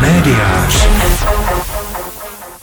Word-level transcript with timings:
Médiář. 0.00 0.88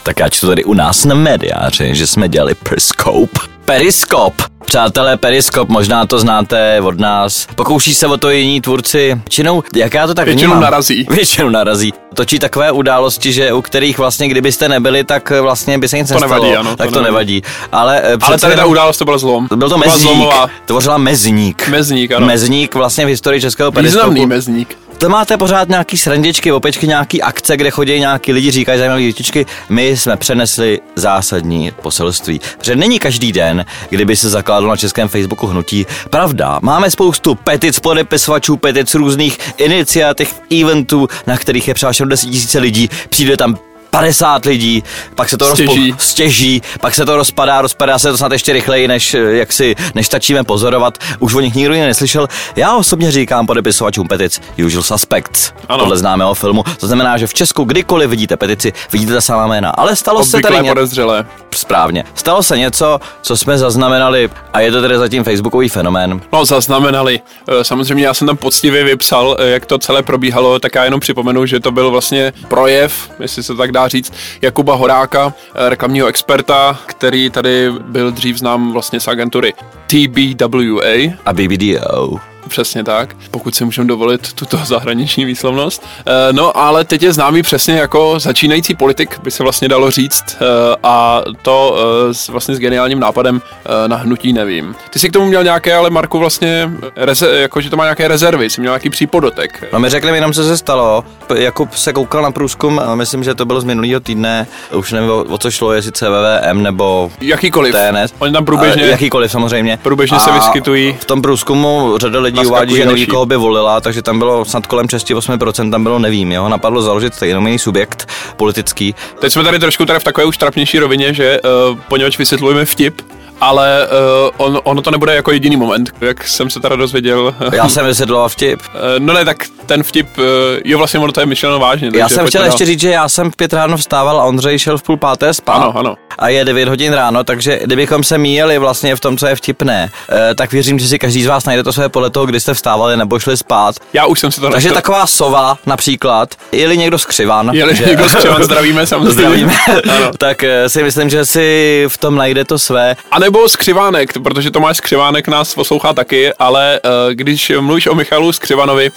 Tak 0.04 0.20
já 0.20 0.30
čtu 0.30 0.48
tady 0.48 0.64
u 0.64 0.74
nás 0.74 1.06
na 1.06 1.16
médiáři, 1.16 1.96
že 1.96 2.08
jsme 2.08 2.30
dělali 2.30 2.56
Periscope. 2.56 3.40
Periskop. 3.66 4.34
Přátelé, 4.66 5.18
Periskop, 5.18 5.70
možná 5.70 6.06
to 6.06 6.20
znáte 6.20 6.82
od 6.82 7.00
nás. 7.00 7.48
Pokouší 7.56 7.96
se 7.96 8.08
o 8.08 8.18
to 8.18 8.30
jiní 8.30 8.62
tvůrci. 8.62 9.12
Většinou, 9.16 9.64
jak 9.76 9.94
já 9.94 10.08
to 10.08 10.14
tak 10.14 10.26
Většinou 10.26 10.48
vnímám? 10.52 10.64
narazí. 10.64 11.08
Většinou 11.12 11.50
narazí. 11.50 11.94
Točí 12.14 12.40
takové 12.40 12.72
události, 12.72 13.34
že 13.34 13.54
u 13.54 13.62
kterých 13.62 13.98
vlastně, 13.98 14.28
kdybyste 14.28 14.70
nebyli, 14.70 15.04
tak 15.04 15.30
vlastně 15.42 15.78
by 15.78 15.88
se 15.90 15.98
nic 15.98 16.08
To 16.08 16.14
nestalo. 16.14 16.34
nevadí, 16.44 16.56
ano, 16.56 16.70
to 16.70 16.76
tak 16.76 16.90
to 16.92 17.02
nevadí. 17.02 17.34
nevadí. 17.34 17.42
Ale, 17.72 18.02
eh, 18.04 18.18
Ale 18.22 18.38
tady 18.40 18.56
ta 18.56 18.66
událost 18.66 18.98
to 18.98 19.06
byl 19.06 19.18
zlom. 19.20 19.48
byl 19.48 19.70
to 19.70 19.78
byla 19.78 19.92
mezník, 19.92 20.02
zlomová. 20.02 20.50
tvořila 20.66 20.98
mezník. 20.98 21.68
Mezník, 21.68 22.12
ano. 22.12 22.28
Mezník 22.28 22.76
vlastně 22.76 23.06
v 23.06 23.10
historii 23.10 23.42
českého 23.42 23.72
periskopu. 23.72 24.00
Významný 24.10 24.26
mezník. 24.26 24.78
To 24.98 25.10
máte 25.10 25.38
pořád 25.38 25.70
nějaký 25.70 25.98
srandičky, 25.98 26.52
opečky, 26.52 26.88
nějaký 26.88 27.22
akce, 27.22 27.58
kde 27.58 27.72
chodí 27.72 28.00
nějaký 28.00 28.34
lidi, 28.34 28.52
říkají 28.52 28.78
zajímavé 28.80 29.02
větičky. 29.02 29.46
My 29.70 29.98
jsme 29.98 30.18
přenesli 30.18 30.80
zásadní 30.96 31.72
poselství. 31.82 32.42
Protože 32.58 32.76
není 32.76 33.00
každý 33.00 33.32
den, 33.32 33.66
kdyby 33.90 34.16
se 34.16 34.30
zakládalo 34.56 34.70
na 34.70 34.78
českém 34.78 35.08
Facebooku 35.08 35.48
hnutí. 35.48 35.86
Pravda, 36.10 36.60
máme 36.62 36.92
spoustu 36.92 37.36
petic, 37.36 37.80
podepisovačů, 37.80 38.58
petic, 38.58 38.96
různých 38.96 39.40
iniciativ, 39.58 40.42
eventů, 40.62 41.08
na 41.28 41.38
kterých 41.38 41.68
je 41.68 41.74
převáženo 41.74 42.10
10 42.10 42.30
000 42.30 42.40
lidí. 42.62 42.90
Přijde 43.10 43.38
tam 43.38 43.58
50 44.00 44.46
lidí, 44.46 44.84
pak 45.16 45.30
se 45.30 45.38
to 45.38 45.46
Stěží. 45.56 45.92
Rozpo- 45.94 45.96
stěží, 45.98 46.62
pak 46.82 46.96
se 46.96 47.06
to 47.06 47.16
rozpadá, 47.18 47.62
rozpadá 47.62 48.00
se 48.00 48.12
to 48.12 48.18
snad 48.18 48.32
ještě 48.32 48.54
rychleji, 48.54 48.88
než 48.88 49.14
eh, 49.14 49.20
jak 49.20 49.54
si, 49.54 49.76
než 49.96 50.06
stačíme 50.06 50.44
pozorovat. 50.44 50.98
Už 51.20 51.34
o 51.36 51.40
nich 51.40 51.56
nikdo 51.56 51.74
jiný 51.74 51.86
neslyšel. 51.88 52.28
Já 52.56 52.76
osobně 52.76 53.12
říkám 53.12 53.48
podepisovačům 53.48 54.08
petic 54.08 54.42
Usual 54.66 54.84
Suspects, 54.84 55.52
Ano. 55.70 55.80
podle 55.84 55.98
známého 55.98 56.34
filmu. 56.34 56.64
To 56.80 56.88
znamená, 56.88 57.18
že 57.18 57.28
v 57.28 57.34
Česku 57.34 57.64
kdykoliv 57.64 58.10
vidíte 58.10 58.38
petici, 58.38 58.74
vidíte 58.92 59.14
ta 59.14 59.22
samá 59.22 59.48
jména. 59.48 59.70
Ale 59.70 59.96
stalo 59.96 60.26
se 60.26 60.38
Obvyklé 60.38 60.52
tady 60.52 60.64
ně... 60.64 60.70
podezřelé. 60.72 61.26
správně. 61.56 62.04
Stalo 62.16 62.44
se 62.44 62.58
něco, 62.58 63.00
co 63.22 63.38
jsme 63.38 63.58
zaznamenali 63.58 64.30
a 64.54 64.60
je 64.60 64.72
to 64.72 64.82
tedy 64.82 64.98
zatím 64.98 65.24
facebookový 65.24 65.70
fenomén. 65.70 66.22
No, 66.34 66.46
zaznamenali. 66.46 67.20
Eh, 67.50 67.64
Samozřejmě 67.64 68.06
já 68.06 68.14
jsem 68.14 68.28
tam 68.28 68.38
poctivě 68.38 68.84
vypsal, 68.84 69.38
eh, 69.40 69.50
jak 69.50 69.66
to 69.66 69.78
celé 69.78 70.04
probíhalo, 70.04 70.60
tak 70.60 70.76
já 70.76 70.84
jenom 70.84 71.00
připomenu, 71.00 71.46
že 71.46 71.60
to 71.60 71.72
byl 71.72 71.92
vlastně 71.92 72.34
projev, 72.48 73.12
jestli 73.20 73.44
se 73.44 73.56
tak 73.56 73.72
dá 73.72 73.85
říct, 73.88 74.14
Jakuba 74.42 74.76
Horáka, 74.76 75.34
eh, 75.56 75.70
reklamního 75.70 76.08
experta, 76.08 76.80
který 76.86 77.30
tady 77.30 77.72
byl 77.72 78.12
dřív 78.12 78.38
znám 78.38 78.74
vlastně 78.74 79.00
z 79.00 79.08
agentury 79.08 79.54
TBWA, 79.88 81.14
A 81.26 81.34
BBDO. 81.34 82.35
Přesně 82.48 82.84
tak, 82.84 83.16
pokud 83.32 83.56
si 83.56 83.66
můžeme 83.66 83.88
dovolit 83.88 84.34
tuto 84.34 84.58
zahraniční 84.58 85.26
výslovnost. 85.26 85.86
E, 86.06 86.34
no, 86.34 86.58
ale 86.58 86.84
teď 86.86 87.04
je 87.04 87.14
známý 87.14 87.44
přesně 87.44 87.76
jako 87.78 88.20
začínající 88.20 88.76
politik, 88.76 89.20
by 89.24 89.32
se 89.32 89.44
vlastně 89.44 89.68
dalo 89.70 89.92
říct, 89.92 90.24
e, 90.42 90.46
a 90.84 91.22
to 91.42 91.78
e, 92.10 92.14
s, 92.14 92.28
vlastně 92.28 92.56
s 92.56 92.60
geniálním 92.60 93.00
nápadem 93.00 93.42
na 93.88 93.96
hnutí 93.96 94.34
nevím. 94.34 94.76
Ty 94.90 95.00
jsi 95.00 95.10
k 95.10 95.14
tomu 95.14 95.26
měl 95.26 95.44
nějaké, 95.44 95.76
ale 95.76 95.90
Marku 95.90 96.20
vlastně, 96.20 96.72
reze, 96.96 97.40
jako, 97.40 97.62
že 97.62 97.70
to 97.70 97.78
má 97.78 97.84
nějaké 97.84 98.08
rezervy, 98.08 98.50
jsi 98.50 98.62
měl 98.62 98.72
nějaký 98.72 98.90
přípodotek. 98.90 99.64
No 99.74 99.80
mi 99.80 99.90
řekli 99.90 100.12
mi 100.12 100.18
jenom, 100.18 100.34
co 100.34 100.44
se 100.44 100.58
stalo. 100.58 101.04
Jakub 101.36 101.74
se 101.74 101.94
koukal 101.94 102.22
na 102.22 102.32
průzkum, 102.32 102.80
a 102.80 102.96
myslím, 102.96 103.24
že 103.24 103.36
to 103.36 103.46
bylo 103.46 103.62
z 103.62 103.64
minulého 103.64 104.00
týdne, 104.00 104.48
už 104.74 104.92
nevím, 104.92 105.10
o, 105.10 105.38
co 105.38 105.52
šlo, 105.52 105.74
jestli 105.74 105.92
CVVM 105.92 106.64
nebo 106.64 107.12
Jakýkoliv. 107.22 107.76
TNS. 107.76 108.14
Oni 108.20 108.34
tam 108.34 108.46
průběžně, 108.46 108.82
Ale 108.82 108.92
jakýkoliv 108.92 109.32
samozřejmě. 109.32 109.80
průběžně 109.84 110.20
se 110.20 110.32
A 110.32 110.34
vyskytují. 110.34 110.98
V 111.00 111.06
tom 111.06 111.22
průzkumu 111.22 111.98
řada 111.98 112.20
lidí 112.20 112.35
Naskakují 112.36 112.48
uvádí, 112.52 112.76
že 112.76 112.86
neví, 112.86 113.06
koho 113.06 113.26
by 113.26 113.36
volila, 113.36 113.82
takže 113.82 114.02
tam 114.02 114.20
bylo 114.20 114.46
snad 114.46 114.68
kolem 114.68 114.86
6-8%, 114.88 115.72
tam 115.72 115.84
bylo 115.84 116.00
nevím, 116.00 116.32
jo. 116.32 116.50
Napadlo 116.50 116.82
založit 116.82 117.22
jenom 117.22 117.48
jiný 117.48 117.60
subjekt 117.60 118.10
politický. 118.38 118.96
Teď 119.20 119.34
jsme 119.34 119.44
tady 119.44 119.60
trošku 119.60 119.86
tady 119.86 120.00
v 120.00 120.04
takové 120.04 120.26
už 120.26 120.38
trapnější 120.38 120.80
rovině, 120.80 121.14
že 121.14 121.40
uh, 121.72 121.78
poněvadž 121.88 122.18
vysvětlujeme 122.18 122.66
vtip, 122.66 123.02
ale 123.42 123.88
uh, 123.88 124.46
on, 124.46 124.60
ono 124.64 124.82
to 124.82 124.92
nebude 124.92 125.16
jako 125.16 125.32
jediný 125.32 125.58
moment, 125.58 125.90
jak 126.02 126.28
jsem 126.28 126.50
se 126.50 126.60
teda 126.60 126.76
dozvěděl. 126.76 127.36
Já 127.52 127.70
jsem 127.70 127.86
vysvětloval 127.86 128.30
vtip. 128.30 128.60
Eh, 128.76 129.00
No 129.00 129.14
ne, 129.14 129.26
tak 129.26 129.38
ten 129.66 129.84
vtip, 129.84 130.08
eh, 130.18 130.22
jo 130.66 130.78
vlastně 130.78 131.00
ono 131.00 131.12
to 131.12 131.20
je 131.20 131.26
myšleno 131.26 131.60
vážně. 131.60 131.92
Já 131.96 132.10
jsem 132.10 132.28
chtěl 132.28 132.46
ještě 132.46 132.66
říct, 132.66 132.80
že 132.80 132.90
já 132.90 133.10
jsem 133.10 133.32
v 133.32 133.36
pět 133.36 133.54
ráno 133.54 133.78
vstával 133.78 134.22
a 134.22 134.24
Ondřej 134.24 134.60
šel 134.60 134.78
v 134.78 134.84
půl 134.84 134.98
páté 134.98 135.34
spát. 135.34 135.54
Ano, 135.54 135.74
ano. 135.78 135.96
A 136.20 136.30
je 136.30 136.46
9 136.46 136.68
hodin 136.70 136.94
ráno, 136.94 137.24
takže 137.24 137.60
kdybychom 137.64 138.04
se 138.04 138.18
míjeli 138.18 138.58
vlastně 138.58 138.96
v 138.96 139.00
tom, 139.00 139.18
co 139.18 139.28
je 139.28 139.36
vtipné, 139.36 139.90
eh, 140.10 140.36
tak 140.36 140.52
věřím, 140.52 140.80
že 140.80 140.88
si 140.88 141.00
každý 141.00 141.24
z 141.24 141.28
vás 141.28 141.46
najde 141.46 141.64
to 141.64 141.74
své 141.74 141.90
podle 141.90 142.10
toho, 142.10 142.26
kdy 142.26 142.40
jste 142.40 142.54
vstávali 142.54 142.98
nebo 142.98 143.20
šli 143.20 143.38
spát. 143.38 143.76
Já 143.94 144.06
už 144.06 144.20
jsem 144.20 144.32
si 144.32 144.42
to 144.42 144.50
Takže 144.50 144.72
taková 144.72 145.08
sova 145.08 145.58
například, 145.66 146.30
je-li 146.52 146.78
někdo 146.78 147.00
skřivan, 147.00 147.50
Jeli 147.54 147.76
že- 147.76 147.86
někdo 147.86 148.10
z 148.10 148.16
Křivan, 148.16 148.44
zdravíme 148.56 148.88
samozřejmě. 148.88 149.14
zdravíme, 149.14 149.54
Ano. 149.98 150.12
tak 150.18 150.44
eh, 150.44 150.70
si 150.70 150.84
myslím, 150.84 151.10
že 151.10 151.26
si 151.26 151.86
v 151.88 151.98
tom 151.98 152.16
najde 152.16 152.46
to 152.46 152.60
své. 152.60 152.96
A 153.12 153.20
nebo 153.20 153.50
Skřivánek, 153.50 154.14
protože 154.24 154.52
Tomáš 154.52 154.78
Skřivánek 154.78 155.28
nás 155.28 155.56
poslouchá 155.56 155.94
taky, 155.94 156.34
ale 156.40 156.80
uh, 156.86 156.92
když 157.14 157.52
mluvíš 157.60 157.88
o 157.88 157.96
Michalu 157.96 158.32
Skřivanovi, 158.32 158.92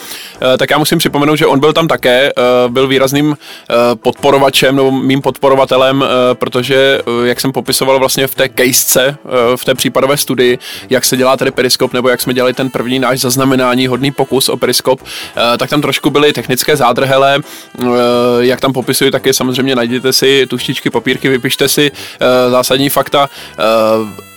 tak 0.59 0.71
já 0.71 0.79
musím 0.79 0.99
připomenout, 0.99 1.37
že 1.37 1.47
on 1.47 1.61
byl 1.61 1.73
tam 1.73 1.89
také, 1.89 2.33
byl 2.69 2.87
výrazným 2.87 3.37
podporovačem 3.95 4.77
nebo 4.77 4.91
mým 4.91 5.23
podporovatelem, 5.23 6.05
protože, 6.33 7.01
jak 7.25 7.41
jsem 7.41 7.53
popisoval 7.53 7.99
vlastně 7.99 8.27
v 8.27 8.35
té 8.35 8.49
casece, 8.49 9.17
uh, 9.25 9.57
v 9.57 9.65
té 9.65 9.75
případové 9.75 10.17
studii, 10.17 10.59
jak 10.91 11.05
se 11.05 11.17
dělá 11.17 11.37
tady 11.37 11.51
periskop, 11.51 11.93
nebo 11.93 12.09
jak 12.09 12.21
jsme 12.21 12.35
dělali 12.35 12.53
ten 12.53 12.71
první 12.71 12.99
náš 12.99 13.21
zaznamenání, 13.21 13.87
hodný 13.87 14.13
pokus 14.13 14.49
o 14.49 14.57
periskop, 14.57 15.03
uh, 15.03 15.09
tak 15.59 15.71
tam 15.71 15.83
trošku 15.83 16.11
byly 16.11 16.33
technické 16.33 16.77
zádrhele, 16.77 17.41
jak 18.41 18.61
tam 18.61 18.73
popisuju, 18.73 19.11
taky 19.11 19.35
samozřejmě 19.35 19.77
najděte 19.77 20.13
si 20.13 20.47
tuštičky, 20.47 20.91
papírky, 20.91 21.29
vypište 21.29 21.69
si 21.69 21.91
zásadní 22.51 22.89
fakta. 22.89 23.29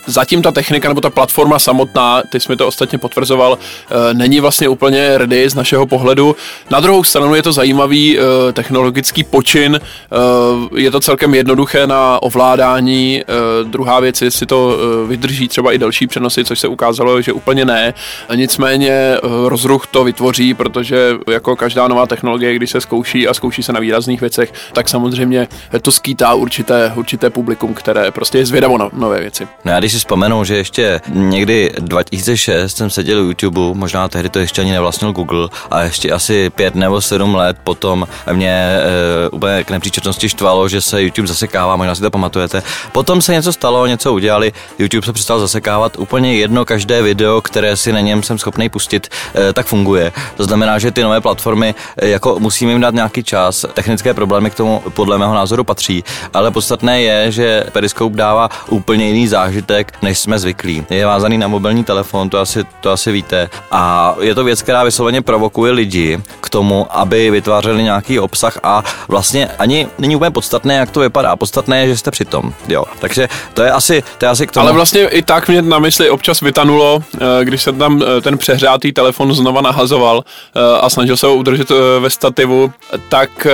Zatím 0.06 0.42
ta 0.42 0.52
technika 0.52 0.88
nebo 0.88 1.02
ta 1.02 1.10
platforma 1.10 1.60
samotná, 1.60 2.22
ty 2.30 2.40
jsi 2.40 2.52
mi 2.52 2.56
to 2.56 2.68
ostatně 2.68 2.98
potvrzoval, 2.98 3.58
eh, 3.58 4.14
není 4.14 4.40
vlastně 4.40 4.68
úplně 4.68 5.18
ready 5.18 5.50
z 5.50 5.56
našeho 5.56 5.88
pohledu. 5.88 6.36
Na 6.70 6.80
druhou 6.80 7.04
stranu 7.04 7.36
je 7.36 7.44
to 7.44 7.54
zajímavý 7.54 8.20
eh, 8.20 8.54
technologický 8.54 9.24
počin, 9.24 9.80
eh, 9.82 10.80
je 10.82 10.92
to 10.92 11.00
celkem 11.00 11.36
jednoduché 11.36 11.88
na 11.88 12.22
ovládání. 12.22 13.24
Druhá 13.64 14.00
věc, 14.00 14.22
jestli 14.22 14.46
to 14.46 14.78
vydrží 15.08 15.48
třeba 15.48 15.72
i 15.72 15.78
další 15.78 16.08
přenosy, 16.08 16.46
což 16.46 16.60
se 16.60 16.68
ukázalo, 16.68 17.22
že 17.22 17.34
úplně 17.34 17.66
ne. 17.66 17.94
Nicméně 18.36 19.18
rozruch 19.48 19.88
to 19.88 20.04
vytvoří, 20.04 20.54
protože 20.54 21.16
jako 21.32 21.56
každá 21.56 21.88
nová 21.88 22.06
technologie, 22.06 22.56
když 22.56 22.70
se 22.70 22.82
zkouší 22.82 23.28
a 23.28 23.34
zkouší 23.34 23.64
se 23.64 23.74
na 23.74 23.80
výrazných 23.80 24.22
věcech, 24.22 24.54
tak 24.74 24.90
samozřejmě 24.90 25.48
to 25.82 25.92
skýtá 25.92 26.34
určité, 26.34 26.92
určité 26.96 27.30
publikum, 27.30 27.74
které 27.74 28.12
prostě 28.12 28.38
je 28.38 28.46
zvědavo 28.46 28.78
na 28.78 28.90
nové 28.94 29.20
věci. 29.20 29.48
No 29.66 29.72
já 29.72 29.80
když 29.80 29.91
si 29.92 29.98
vzpomenu, 29.98 30.44
že 30.44 30.58
ještě 30.58 31.02
někdy 31.08 31.72
2006 31.80 32.78
jsem 32.78 32.90
seděl 32.90 33.22
u 33.22 33.26
YouTube, 33.26 33.80
možná 33.80 34.08
tehdy 34.08 34.30
to 34.30 34.40
ještě 34.40 34.62
ani 34.62 34.72
nevlastnil 34.72 35.12
Google 35.12 35.50
a 35.72 35.82
ještě 35.82 36.12
asi 36.12 36.50
pět 36.50 36.76
nebo 36.76 37.02
sedm 37.02 37.36
let 37.36 37.58
potom 37.64 38.08
mě 38.34 38.52
e, 38.52 39.30
úplně 39.30 39.64
k 39.64 39.70
nepříčetnosti 39.72 40.30
štvalo, 40.30 40.70
že 40.70 40.82
se 40.82 41.02
YouTube 41.02 41.28
zasekává, 41.28 41.76
možná 41.76 41.96
si 41.96 42.02
to 42.02 42.12
pamatujete. 42.12 42.64
Potom 42.92 43.22
se 43.22 43.34
něco 43.34 43.54
stalo, 43.54 43.88
něco 43.88 44.14
udělali, 44.14 44.54
YouTube 44.80 45.06
se 45.06 45.14
přestal 45.14 45.40
zasekávat, 45.40 45.98
úplně 45.98 46.36
jedno 46.36 46.66
každé 46.66 47.02
video, 47.02 47.42
které 47.42 47.78
si 47.78 47.92
na 47.92 48.00
něm 48.00 48.24
jsem 48.24 48.38
schopný 48.38 48.70
pustit, 48.70 49.08
e, 49.36 49.54
tak 49.54 49.66
funguje. 49.66 50.12
To 50.38 50.44
znamená, 50.44 50.80
že 50.80 50.92
ty 50.92 51.04
nové 51.04 51.22
platformy, 51.22 51.76
e, 51.98 52.08
jako 52.08 52.40
musíme 52.40 52.72
jim 52.72 52.82
dát 52.82 52.94
nějaký 52.94 53.24
čas, 53.24 53.66
technické 53.74 54.14
problémy 54.14 54.50
k 54.50 54.56
tomu 54.56 54.84
podle 54.94 55.18
mého 55.18 55.34
názoru 55.34 55.64
patří, 55.64 56.04
ale 56.34 56.52
podstatné 56.52 57.02
je, 57.02 57.32
že 57.32 57.64
Periscope 57.72 58.18
dává 58.18 58.50
úplně 58.70 59.08
jiný 59.08 59.28
zážitek, 59.28 59.81
než 60.02 60.20
jsme 60.20 60.40
zvyklí. 60.40 60.86
Je 60.90 61.06
vázaný 61.06 61.38
na 61.38 61.48
mobilní 61.48 61.84
telefon, 61.84 62.30
to 62.30 62.40
asi, 62.40 62.64
to 62.82 62.92
asi 62.92 63.12
víte. 63.12 63.50
A 63.72 64.16
je 64.20 64.36
to 64.36 64.44
věc, 64.44 64.62
která 64.62 64.84
vysloveně 64.84 65.22
provokuje 65.22 65.72
lidi 65.72 66.20
k 66.42 66.50
tomu, 66.50 66.88
aby 66.90 67.32
vytvářeli 67.32 67.84
nějaký 67.84 68.20
obsah 68.20 68.58
a 68.64 68.84
vlastně 69.08 69.48
ani 69.60 69.88
není 69.98 70.16
úplně 70.16 70.32
podstatné, 70.32 70.76
jak 70.76 70.92
to 70.92 71.00
vypadá. 71.00 71.36
Podstatné 71.36 71.82
je, 71.82 71.88
že 71.88 71.98
jste 71.98 72.12
přitom. 72.12 72.54
Jo. 72.68 72.84
Takže 73.00 73.28
to 73.54 73.62
je 73.62 73.72
asi, 73.72 74.04
to 74.18 74.26
je 74.26 74.30
asi 74.30 74.48
k 74.48 74.52
tomu. 74.52 74.64
Ale 74.64 74.74
vlastně 74.74 75.08
i 75.08 75.22
tak 75.22 75.48
mě 75.48 75.62
na 75.62 75.80
mysli 75.80 76.10
občas 76.10 76.42
vytanulo, 76.42 77.04
eh, 77.16 77.46
když 77.46 77.62
jsem 77.62 77.78
tam 77.78 78.04
eh, 78.04 78.22
ten 78.22 78.38
přehřátý 78.38 78.92
telefon 78.92 79.34
znova 79.34 79.62
nahazoval 79.62 80.24
eh, 80.56 80.80
a 80.82 80.90
snažil 80.90 81.18
se 81.18 81.28
ho 81.28 81.36
udržet 81.36 81.72
ve 82.00 82.10
stativu, 82.10 82.72
tak 83.10 83.48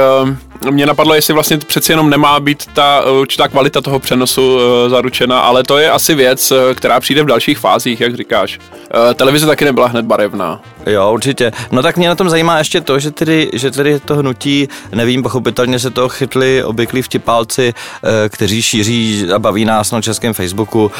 mě 0.71 0.85
napadlo, 0.85 1.13
jestli 1.13 1.33
vlastně 1.33 1.57
přeci 1.57 1.91
jenom 1.91 2.09
nemá 2.09 2.39
být 2.39 2.65
ta 2.73 3.03
eh, 3.05 3.11
určitá 3.11 3.47
kvalita 3.47 3.81
toho 3.81 3.99
přenosu 3.99 4.59
eh, 4.59 4.89
zaručena, 4.89 5.39
ale 5.39 5.63
to 5.63 5.77
je 5.77 5.91
asi 5.91 6.15
věc, 6.15 6.51
eh, 6.51 6.75
která 6.75 6.99
přijde 6.99 7.23
v 7.23 7.25
dalších 7.25 7.57
fázích, 7.57 8.01
jak 8.01 8.15
říkáš. 8.15 8.59
Televize 9.15 9.45
taky 9.45 9.65
nebyla 9.65 9.87
hned 9.87 10.05
barevná. 10.05 10.61
Jo, 10.85 11.11
určitě. 11.13 11.51
No 11.71 11.81
tak 11.81 11.97
mě 11.97 12.07
na 12.07 12.15
tom 12.15 12.29
zajímá 12.29 12.57
ještě 12.57 12.81
to, 12.81 12.99
že 12.99 13.11
tedy, 13.11 13.49
že 13.53 13.71
tedy 13.71 13.99
to 13.99 14.15
hnutí, 14.15 14.67
nevím, 14.95 15.23
pochopitelně 15.23 15.79
se 15.79 15.89
to 15.89 16.09
chytli 16.09 16.63
obvyklí 16.63 17.01
vtipálci, 17.01 17.73
kteří 18.29 18.61
šíří 18.61 19.27
a 19.35 19.39
baví 19.39 19.65
nás 19.65 19.91
na 19.91 20.01
českém 20.01 20.33
Facebooku. 20.33 20.91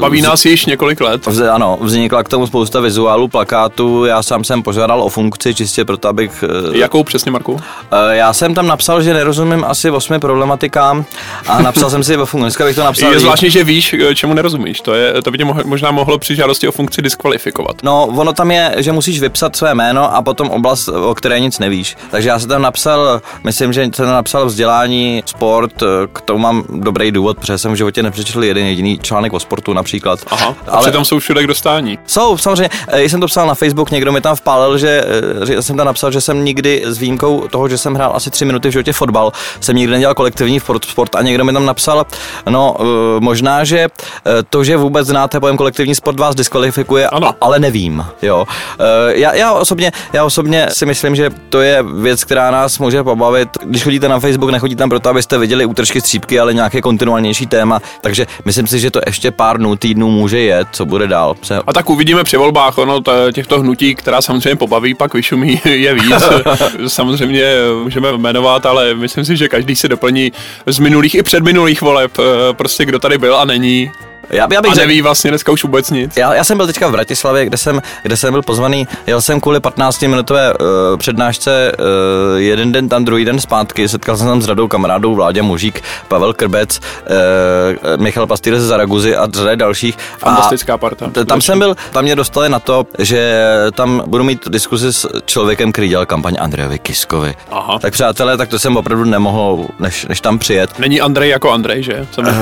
Baví 0.00 0.22
nás 0.22 0.44
již 0.44 0.66
několik 0.66 1.00
let. 1.00 1.26
Vz, 1.26 1.40
ano, 1.40 1.78
vznikla 1.80 2.22
k 2.22 2.28
tomu 2.28 2.46
spousta 2.46 2.80
vizuálů, 2.80 3.28
plakátů, 3.28 4.04
já 4.04 4.22
sám 4.22 4.44
jsem 4.44 4.62
požádal 4.62 5.02
o 5.02 5.08
funkci 5.08 5.54
čistě 5.54 5.84
proto, 5.84 6.08
abych... 6.08 6.44
Jakou 6.72 7.04
přesně, 7.04 7.30
Marku? 7.30 7.60
Já 8.16 8.32
jsem 8.32 8.54
tam 8.54 8.66
napsal, 8.66 9.02
že 9.02 9.14
nerozumím 9.14 9.64
asi 9.64 9.90
osmi 9.90 10.18
problematikám 10.18 11.04
a 11.46 11.62
napsal 11.62 11.90
jsem 11.90 12.04
si 12.04 12.16
ve 12.16 12.26
funkci. 12.26 12.44
Dneska 12.44 12.64
bych 12.64 12.76
to 12.76 12.84
napsal. 12.84 13.12
Je 13.12 13.20
zvláštní, 13.20 13.50
že 13.50 13.64
víš, 13.64 13.94
čemu 14.14 14.34
nerozumíš. 14.34 14.80
To, 14.80 14.94
je, 14.94 15.22
to 15.22 15.30
by 15.30 15.38
tě 15.38 15.44
možná 15.44 15.90
mohlo 15.90 16.18
při 16.18 16.36
žádosti 16.36 16.68
o 16.68 16.72
funkci 16.72 17.02
diskvalifikovat. 17.02 17.76
No, 17.82 18.06
ono 18.06 18.32
tam 18.32 18.50
je, 18.50 18.74
že 18.78 18.92
musíš 18.92 19.20
vypsat 19.20 19.56
své 19.56 19.74
jméno 19.74 20.14
a 20.14 20.22
potom 20.22 20.50
oblast, 20.50 20.88
o 20.88 21.14
které 21.14 21.40
nic 21.40 21.58
nevíš. 21.58 21.96
Takže 22.10 22.28
já 22.28 22.38
jsem 22.38 22.48
tam 22.48 22.62
napsal, 22.62 23.20
myslím, 23.44 23.72
že 23.72 23.88
jsem 23.94 24.06
napsal 24.06 24.46
vzdělání, 24.46 25.22
sport, 25.26 25.82
k 26.12 26.20
tomu 26.20 26.38
mám 26.38 26.64
dobrý 26.68 27.12
důvod, 27.12 27.38
protože 27.38 27.58
jsem 27.58 27.72
v 27.72 27.76
životě 27.76 28.02
nepřečetl 28.02 28.44
jeden 28.44 28.66
jediný 28.66 28.98
článek 28.98 29.32
o 29.32 29.40
sportu 29.40 29.72
například. 29.72 30.20
Aha, 30.26 30.54
a 30.66 30.70
Ale 30.70 30.82
přitom 30.82 31.04
jsou 31.04 31.18
všude 31.18 31.42
k 31.42 31.46
dostání. 31.46 31.98
Jsou, 32.06 32.36
samozřejmě. 32.36 32.70
Eh, 32.88 33.02
jsem 33.02 33.20
to 33.20 33.26
psal 33.26 33.46
na 33.46 33.54
Facebook, 33.54 33.90
někdo 33.90 34.12
mi 34.12 34.20
tam 34.20 34.36
vpálil, 34.36 34.78
že, 34.78 35.04
eh, 35.42 35.46
že 35.46 35.62
jsem 35.62 35.76
tam 35.76 35.86
napsal, 35.86 36.10
že 36.10 36.20
jsem 36.20 36.44
nikdy 36.44 36.82
s 36.86 36.98
výjimkou 36.98 37.48
toho, 37.48 37.68
že 37.68 37.78
jsem 37.78 37.94
hrál 37.94 38.05
asi 38.12 38.30
tři 38.30 38.44
minuty 38.44 38.68
v 38.68 38.72
životě 38.72 38.92
fotbal, 38.92 39.32
jsem 39.60 39.76
nikdy 39.76 39.92
nedělal 39.92 40.14
kolektivní 40.14 40.60
sport, 40.60 41.14
a 41.14 41.22
někdo 41.22 41.44
mi 41.44 41.52
tam 41.52 41.66
napsal, 41.66 42.06
no 42.50 42.76
eh, 42.80 42.84
možná, 43.20 43.64
že 43.64 43.88
to, 44.50 44.64
že 44.64 44.76
vůbec 44.76 45.06
znáte 45.06 45.40
pojem 45.40 45.56
kolektivní 45.56 45.94
sport 45.94 46.20
vás 46.20 46.34
diskvalifikuje, 46.34 47.08
ano. 47.08 47.34
ale 47.40 47.58
nevím. 47.58 48.04
Jo. 48.22 48.46
Já, 49.08 49.34
já, 49.34 49.52
osobně, 49.52 49.92
já 50.12 50.24
osobně 50.24 50.66
si 50.72 50.86
myslím, 50.86 51.16
že 51.16 51.30
to 51.48 51.60
je 51.60 51.82
věc, 51.82 52.24
která 52.24 52.50
nás 52.50 52.78
může 52.78 53.02
pobavit. 53.02 53.48
Když 53.62 53.82
chodíte 53.82 54.08
na 54.08 54.20
Facebook, 54.20 54.50
nechodíte 54.50 54.78
tam 54.78 54.88
proto, 54.88 55.10
abyste 55.10 55.38
viděli 55.38 55.66
útržky 55.66 56.00
střípky, 56.00 56.40
ale 56.40 56.54
nějaké 56.54 56.82
kontinuálnější 56.82 57.46
téma. 57.46 57.80
Takže 58.00 58.26
myslím 58.44 58.66
si, 58.66 58.78
že 58.78 58.90
to 58.90 59.00
ještě 59.06 59.30
pár 59.30 59.58
dnů, 59.58 59.76
týdnů 59.76 60.10
může 60.10 60.40
jet, 60.40 60.68
co 60.72 60.84
bude 60.84 61.06
dál. 61.06 61.36
A 61.66 61.72
tak 61.72 61.90
uvidíme 61.90 62.24
při 62.24 62.36
volbách, 62.36 62.78
ono 62.78 63.00
těchto 63.32 63.60
hnutí, 63.60 63.94
která 63.94 64.20
samozřejmě 64.20 64.56
pobaví, 64.56 64.94
pak 64.94 65.14
vyšumí, 65.14 65.60
je 65.64 65.94
víc. 65.94 66.22
samozřejmě 66.86 67.54
můžeme 68.00 68.18
jmenovat, 68.18 68.66
ale 68.66 68.94
myslím 68.94 69.24
si, 69.24 69.36
že 69.36 69.48
každý 69.48 69.76
si 69.76 69.88
doplní 69.88 70.32
z 70.66 70.78
minulých 70.78 71.14
i 71.14 71.22
předminulých 71.22 71.82
voleb, 71.82 72.12
eh, 72.18 72.54
prostě 72.54 72.84
kdo 72.84 72.98
tady 72.98 73.18
byl 73.18 73.36
a 73.36 73.44
není. 73.44 73.90
Já, 74.30 74.48
já 74.52 74.62
bych 74.62 74.72
a 74.72 74.74
neví 74.74 74.94
řek... 74.94 75.02
vlastně 75.02 75.30
dneska 75.30 75.52
už 75.52 75.62
vůbec 75.62 75.90
nic. 75.90 76.16
Já, 76.16 76.34
já 76.34 76.44
jsem 76.44 76.56
byl 76.56 76.66
teďka 76.66 76.88
v 76.88 76.92
Bratislavě, 76.92 77.44
kde 77.44 77.56
jsem, 77.56 77.82
kde 78.02 78.16
jsem 78.16 78.32
byl 78.32 78.42
pozvaný. 78.42 78.88
Jel 79.06 79.20
jsem 79.20 79.40
kvůli 79.40 79.58
15-minutové 79.58 80.52
uh, 80.60 80.96
přednášce 80.96 81.72
uh, 81.78 81.84
jeden 82.40 82.72
den 82.72 82.88
tam, 82.88 83.04
druhý 83.04 83.24
den 83.24 83.40
zpátky. 83.40 83.88
Setkal 83.88 84.16
jsem 84.16 84.26
tam 84.26 84.42
s 84.42 84.48
radou 84.48 84.68
kamarádů 84.68 85.14
Vládě 85.14 85.42
Mužík, 85.42 85.82
Pavel 86.08 86.34
Krbec, 86.34 86.80
uh, 86.80 88.02
Michal 88.02 88.26
Pastýr 88.26 88.58
ze 88.58 88.66
Zaraguzy 88.66 89.16
a 89.16 89.28
řada 89.34 89.54
dalších. 89.54 89.98
Fantastická 90.18 90.78
parta. 90.78 91.10
T- 91.10 91.24
tam 91.24 91.40
jsem 91.40 91.58
byl, 91.58 91.76
tam 91.92 92.04
mě 92.04 92.16
dostali 92.16 92.48
na 92.48 92.58
to, 92.58 92.86
že 92.98 93.44
tam 93.74 94.02
budu 94.06 94.24
mít 94.24 94.48
diskuzi 94.48 94.92
s 94.92 95.08
člověkem, 95.26 95.72
který 95.72 95.88
dělal 95.88 96.06
kampaň 96.06 96.36
Andrejovi 96.40 96.78
Kiskovi. 96.78 97.34
Aha. 97.50 97.78
Tak 97.78 97.92
přátelé, 97.92 98.36
tak 98.36 98.48
to 98.48 98.58
jsem 98.58 98.76
opravdu 98.76 99.04
nemohl, 99.04 99.66
než, 99.80 100.06
než 100.06 100.20
tam 100.20 100.38
přijet. 100.38 100.78
Není 100.78 101.00
Andrej 101.00 101.30
jako 101.30 101.50
Andrej, 101.50 101.82
že? 101.82 102.06
Jsem 102.12 102.26
uh, 102.26 102.32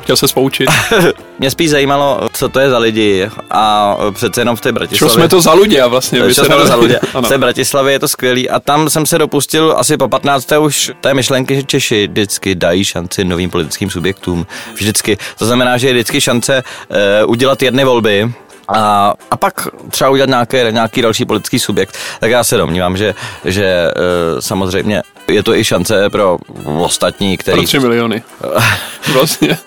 chtěl 0.00 0.16
se 0.16 0.28
spoučit. 0.28 0.68
Mě 1.38 1.50
spíš 1.50 1.70
zajímalo, 1.70 2.28
co 2.32 2.48
to 2.48 2.60
je 2.60 2.70
za 2.70 2.78
lidi 2.78 3.30
a 3.50 3.96
přece 4.12 4.40
jenom 4.40 4.56
v 4.56 4.60
té 4.60 4.72
Bratislavě. 4.72 5.10
Co 5.10 5.14
jsme 5.14 5.28
to 5.28 5.40
za 5.40 5.52
lidi 5.52 5.80
a 5.80 5.86
vlastně. 5.86 6.34
Co 6.34 6.44
jsme 6.44 6.56
to 6.56 6.66
za 6.66 6.76
lidi. 6.76 6.96
v 7.20 7.28
té 7.28 7.38
Bratislavě 7.38 7.92
je 7.92 7.98
to 7.98 8.08
skvělý 8.08 8.50
a 8.50 8.60
tam 8.60 8.90
jsem 8.90 9.06
se 9.06 9.18
dopustil 9.18 9.74
asi 9.78 9.96
po 9.96 10.08
15. 10.08 10.52
už 10.60 10.92
té 11.00 11.14
myšlenky, 11.14 11.56
že 11.56 11.62
Češi 11.62 12.06
vždycky 12.06 12.54
dají 12.54 12.84
šanci 12.84 13.24
novým 13.24 13.50
politickým 13.50 13.90
subjektům. 13.90 14.46
Vždycky. 14.74 15.18
To 15.38 15.46
znamená, 15.46 15.78
že 15.78 15.86
je 15.86 15.92
vždycky 15.92 16.20
šance 16.20 16.62
uh, 17.22 17.30
udělat 17.30 17.62
jedny 17.62 17.84
volby, 17.84 18.32
a, 18.68 19.14
a 19.30 19.36
pak 19.36 19.68
třeba 19.90 20.10
udělat 20.10 20.28
nějaký, 20.28 20.56
nějaký 20.70 21.02
další 21.02 21.24
politický 21.24 21.58
subjekt, 21.58 21.96
tak 22.20 22.30
já 22.30 22.44
se 22.44 22.56
domnívám, 22.56 22.96
že, 22.96 23.14
že 23.44 23.64
e, 23.64 23.92
samozřejmě 24.42 25.02
je 25.28 25.42
to 25.42 25.54
i 25.54 25.64
šance 25.64 26.10
pro 26.10 26.38
ostatní, 26.78 27.36
který... 27.36 27.58
Pro 27.58 27.66
3 27.66 27.78
miliony. 27.78 28.22
vlastně. 29.12 29.58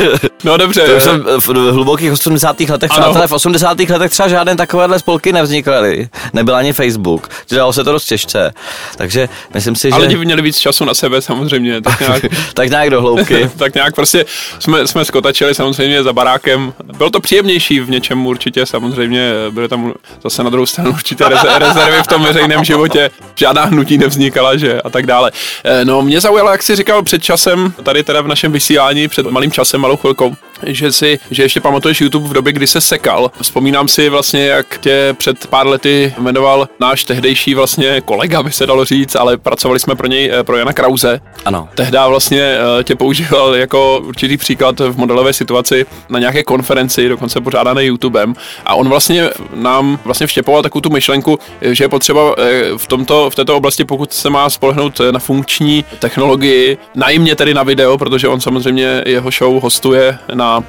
No 0.44 0.56
dobře. 0.56 0.80
To 0.86 0.96
už 0.96 1.02
jsem 1.02 1.24
v 1.40 1.48
hlubokých 1.48 2.12
80. 2.12 2.60
letech, 2.60 2.90
ano. 2.90 3.00
přátelé, 3.00 3.28
v 3.28 3.32
80. 3.32 3.80
letech 3.80 4.10
třeba 4.10 4.28
žádné 4.28 4.56
takovéhle 4.56 4.98
spolky 4.98 5.32
nevznikaly. 5.32 6.08
Nebyl 6.32 6.56
ani 6.56 6.72
Facebook. 6.72 7.28
Dělalo 7.48 7.72
se 7.72 7.84
to 7.84 7.92
dost 7.92 8.04
těžce. 8.04 8.52
Takže 8.96 9.28
myslím 9.54 9.76
si, 9.76 9.88
že... 9.88 9.94
Ale 9.94 10.06
lidi 10.06 10.24
měli 10.24 10.42
víc 10.42 10.58
času 10.58 10.84
na 10.84 10.94
sebe 10.94 11.22
samozřejmě. 11.22 11.80
Tak 11.86 12.00
nějak, 12.00 12.24
tak 12.54 12.70
nějak 12.70 12.90
do 12.90 13.00
hloubky. 13.00 13.50
tak 13.56 13.74
nějak 13.74 13.94
prostě 13.94 14.24
jsme, 14.58 14.86
jsme 14.86 15.04
skotačili 15.04 15.54
samozřejmě 15.54 16.02
za 16.02 16.12
barákem. 16.12 16.72
Bylo 16.96 17.10
to 17.10 17.20
příjemnější 17.20 17.80
v 17.80 17.90
něčem 17.90 18.26
určitě, 18.26 18.66
samozřejmě 18.66 19.32
byly 19.50 19.68
tam 19.68 19.92
zase 20.22 20.42
na 20.42 20.50
druhou 20.50 20.66
stranu 20.66 20.90
určitě 20.90 21.24
rezervy 21.58 22.02
v 22.02 22.06
tom 22.06 22.22
veřejném 22.22 22.64
životě. 22.64 23.10
Žádná 23.34 23.64
hnutí 23.64 23.98
nevznikala, 23.98 24.56
že? 24.56 24.80
A 24.82 24.90
tak 24.90 25.06
dále. 25.06 25.30
Eh, 25.64 25.84
no 25.84 26.02
mě 26.02 26.20
zaujalo, 26.20 26.50
jak 26.50 26.62
jsi 26.62 26.76
říkal 26.76 27.02
před 27.02 27.22
časem, 27.22 27.72
tady 27.82 28.02
teda 28.02 28.20
v 28.20 28.28
našem 28.28 28.52
vysílání, 28.52 29.08
před 29.08 29.26
malým 29.26 29.52
časem, 29.52 29.80
malou 29.80 29.96
chvilkou, 29.96 30.25
že 30.62 30.92
si, 30.92 31.18
že 31.30 31.42
ještě 31.42 31.60
pamatuješ 31.60 32.00
YouTube 32.00 32.28
v 32.28 32.32
době, 32.32 32.52
kdy 32.52 32.66
se 32.66 32.80
sekal. 32.80 33.30
Vzpomínám 33.42 33.88
si 33.88 34.08
vlastně, 34.08 34.46
jak 34.46 34.78
tě 34.78 35.14
před 35.18 35.46
pár 35.46 35.66
lety 35.66 36.14
jmenoval 36.18 36.68
náš 36.80 37.04
tehdejší 37.04 37.54
vlastně 37.54 38.00
kolega, 38.00 38.42
by 38.42 38.52
se 38.52 38.66
dalo 38.66 38.84
říct, 38.84 39.16
ale 39.16 39.36
pracovali 39.36 39.80
jsme 39.80 39.94
pro 39.94 40.06
něj, 40.06 40.30
eh, 40.32 40.44
pro 40.44 40.56
Jana 40.56 40.72
Krause. 40.72 41.20
Ano. 41.44 41.68
Tehda 41.74 42.08
vlastně 42.08 42.42
eh, 42.42 42.84
tě 42.84 42.96
používal 42.96 43.54
jako 43.54 44.02
určitý 44.04 44.36
příklad 44.36 44.80
v 44.80 44.96
modelové 44.96 45.32
situaci 45.32 45.86
na 46.08 46.18
nějaké 46.18 46.42
konferenci, 46.42 47.08
dokonce 47.08 47.40
pořádané 47.40 47.84
YouTubem. 47.84 48.34
A 48.64 48.74
on 48.74 48.88
vlastně 48.88 49.30
nám 49.54 49.98
vlastně 50.04 50.26
vštěpoval 50.26 50.62
takovou 50.62 50.80
tu 50.80 50.90
myšlenku, 50.90 51.38
že 51.62 51.84
je 51.84 51.88
potřeba 51.88 52.34
v, 52.76 52.86
tomto, 52.86 53.30
v 53.30 53.34
této 53.34 53.56
oblasti, 53.56 53.84
pokud 53.84 54.12
se 54.12 54.30
má 54.30 54.50
spolehnout 54.50 55.00
na 55.10 55.18
funkční 55.18 55.84
technologii, 55.98 56.78
najmě 56.94 57.36
tedy 57.36 57.54
na 57.54 57.62
video, 57.62 57.98
protože 57.98 58.28
on 58.28 58.40
samozřejmě 58.40 59.02
jeho 59.06 59.30
show 59.30 59.62
hostuje 59.62 60.15
na, 60.34 60.64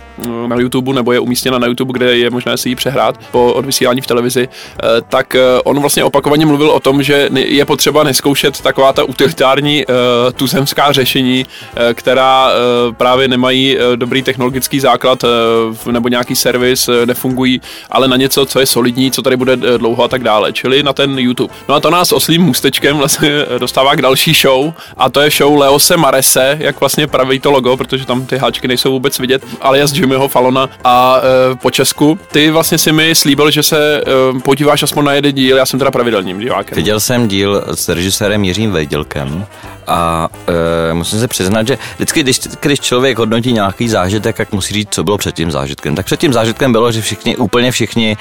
na 0.48 0.56
YouTube 0.56 0.94
nebo 0.94 1.12
je 1.12 1.20
umístěna 1.20 1.60
na 1.60 1.68
YouTube, 1.68 1.94
kde 1.94 2.18
je 2.18 2.30
možné 2.30 2.58
si 2.58 2.70
ji 2.70 2.76
přehrát 2.76 3.18
po 3.32 3.54
odvysílání 3.54 4.02
v 4.02 4.08
televizi, 4.08 4.50
eh, 4.50 4.88
tak 5.10 5.36
eh, 5.36 5.42
on 5.64 5.80
vlastně 5.80 6.04
opakovaně 6.04 6.46
mluvil 6.46 6.70
o 6.72 6.80
tom, 6.80 7.04
že 7.04 7.30
je 7.36 7.66
potřeba 7.66 8.04
neskoušet 8.04 8.62
taková 8.62 8.94
ta 8.94 9.04
utilitární 9.04 9.86
uh, 9.86 9.94
tuzemská 10.36 10.92
řešení, 10.92 11.46
která 11.94 12.50
právě 12.98 13.28
nemají 13.28 13.78
dobrý 13.96 14.24
technologický 14.24 14.80
základ 14.80 15.24
nebo 15.92 16.08
nějaký 16.08 16.36
servis, 16.36 16.90
nefungují, 17.06 17.62
ale 17.90 18.08
na 18.08 18.18
něco, 18.18 18.46
co 18.46 18.60
je 18.60 18.66
solidní, 18.66 19.12
co 19.12 19.22
tady 19.22 19.38
bude 19.38 19.56
dlouho 19.56 20.04
a 20.04 20.08
tak 20.08 20.24
dále, 20.24 20.54
čili 20.54 20.84
na 20.84 20.94
ten 20.94 21.20
YouTube. 21.20 21.54
No 21.70 21.76
a 21.76 21.80
to 21.80 21.90
nás 21.90 22.12
oslým 22.12 22.42
můstečkem 22.42 22.98
vlastně 22.98 23.46
dostává 23.58 23.96
k 23.96 24.02
další 24.02 24.34
show 24.34 24.74
a 24.98 25.10
to 25.10 25.22
je 25.22 25.30
show 25.30 25.58
Leose 25.58 25.98
Marese, 25.98 26.58
jak 26.60 26.80
vlastně 26.80 27.08
praví 27.08 27.40
to 27.40 27.52
logo, 27.52 27.78
protože 27.78 28.06
tam 28.06 28.26
ty 28.26 28.38
háčky 28.38 28.68
nejsou 28.68 28.92
vůbec 28.92 29.20
vidět, 29.20 29.37
alias 29.62 29.94
Jimmyho 29.94 30.28
Falona 30.28 30.70
a 30.84 31.22
e, 31.52 31.56
po 31.56 31.72
Česku. 31.72 32.20
Ty 32.32 32.52
vlastně 32.52 32.78
si 32.78 32.92
mi 32.92 33.16
slíbil, 33.16 33.52
že 33.52 33.64
se 33.64 34.02
e, 34.02 34.40
podíváš 34.40 34.84
aspoň 34.84 35.06
na 35.06 35.14
jeden 35.14 35.32
díl, 35.36 35.58
já 35.58 35.66
jsem 35.66 35.80
teda 35.80 35.92
pravidelným 35.92 36.40
divákem. 36.40 36.76
Viděl 36.76 37.00
jsem 37.00 37.28
díl 37.28 37.64
s 37.74 37.90
režisérem 37.90 38.44
Jiřím 38.44 38.72
Vejdělkem 38.72 39.46
a 39.88 40.30
e, 40.90 40.94
musím 40.94 41.20
se 41.20 41.28
přiznat, 41.28 41.68
že 41.68 41.78
vždycky, 41.96 42.24
když, 42.24 42.40
když 42.60 42.80
člověk 42.80 43.18
hodnotí 43.18 43.54
nějaký 43.54 43.90
zážitek, 43.90 44.38
tak 44.38 44.52
musí 44.52 44.74
říct, 44.74 44.90
co 44.92 45.04
bylo 45.04 45.18
před 45.18 45.36
tím 45.36 45.52
zážitkem. 45.52 45.96
Tak 45.96 46.06
před 46.06 46.20
tím 46.20 46.34
zážitkem 46.34 46.72
bylo, 46.72 46.92
že 46.92 47.02
všichni, 47.02 47.38
úplně 47.38 47.72
všichni 47.72 48.18